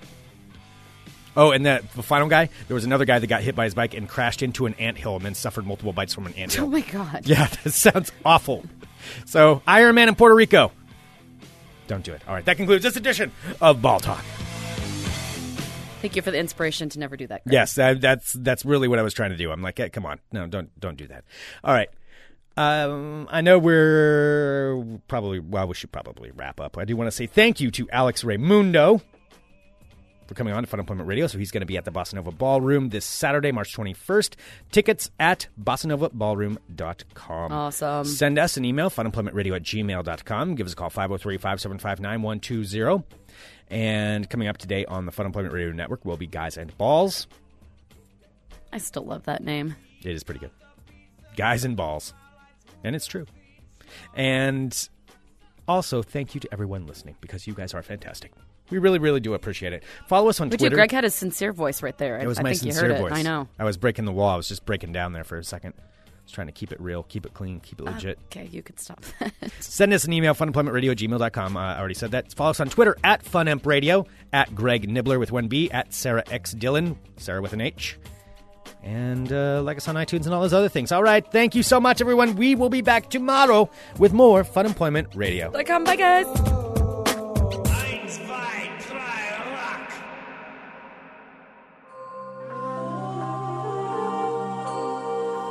[1.37, 3.73] Oh, and the, the final guy, there was another guy that got hit by his
[3.73, 6.65] bike and crashed into an anthill and then suffered multiple bites from an anthill.
[6.65, 7.21] Oh my god.
[7.25, 8.65] yeah, that sounds awful.
[9.25, 10.71] So Iron Man in Puerto Rico.
[11.87, 12.21] Don't do it.
[12.27, 13.31] All right, that concludes this edition
[13.61, 14.23] of Ball Talk.
[16.01, 17.43] Thank you for the inspiration to never do that.
[17.43, 17.53] Greg.
[17.53, 19.51] Yes, that, that's that's really what I was trying to do.
[19.51, 21.23] I'm like, hey, come on, no, don't don't do that.
[21.63, 21.89] All right.
[22.57, 25.67] Um, I know we're probably well.
[25.67, 26.77] We should probably wrap up.
[26.77, 29.01] I do want to say thank you to Alex Reymundo
[30.29, 31.27] for coming on to Fun Employment Radio.
[31.27, 34.35] So he's going to be at the Bossanova Ballroom this Saturday, March 21st.
[34.71, 37.51] Tickets at bossanovaballroom.com.
[37.51, 38.05] Awesome.
[38.05, 40.55] Send us an email, funemploymentradio at gmail.com.
[40.55, 43.03] Give us a call, 503 575 9120.
[43.69, 47.27] And coming up today on the Fun Employment Radio Network will be Guys and Balls.
[48.73, 49.75] I still love that name.
[50.03, 50.51] It is pretty good.
[51.35, 52.13] Guys and balls.
[52.83, 53.25] And it's true.
[54.15, 54.89] And
[55.67, 58.31] also, thank you to everyone listening because you guys are fantastic.
[58.69, 59.83] We really, really do appreciate it.
[60.07, 60.57] Follow us on We do.
[60.65, 60.75] Twitter.
[60.75, 62.17] Greg had a sincere voice right there.
[62.19, 63.11] I- it was I my think you sincere heard voice.
[63.11, 63.15] it.
[63.15, 63.47] I know.
[63.57, 64.29] I was breaking the wall.
[64.29, 65.73] I was just breaking down there for a second.
[66.29, 68.19] Was trying to keep it real, keep it clean, keep it legit.
[68.25, 69.33] Okay, you could stop that.
[69.61, 71.57] Send us an email, funemploymentradio at gmail.com.
[71.57, 72.31] Uh, I already said that.
[72.33, 76.51] Follow us on Twitter at FunEmpRadio, at Greg Nibler with one B, at Sarah X
[76.51, 77.97] Dillon, Sarah with an H.
[78.83, 80.91] And uh, like us on iTunes and all those other things.
[80.91, 81.25] All right.
[81.31, 82.35] Thank you so much, everyone.
[82.35, 83.67] We will be back tomorrow
[83.97, 85.51] with more Fun Employment Radio.
[85.63, 86.68] Come, bye, guys.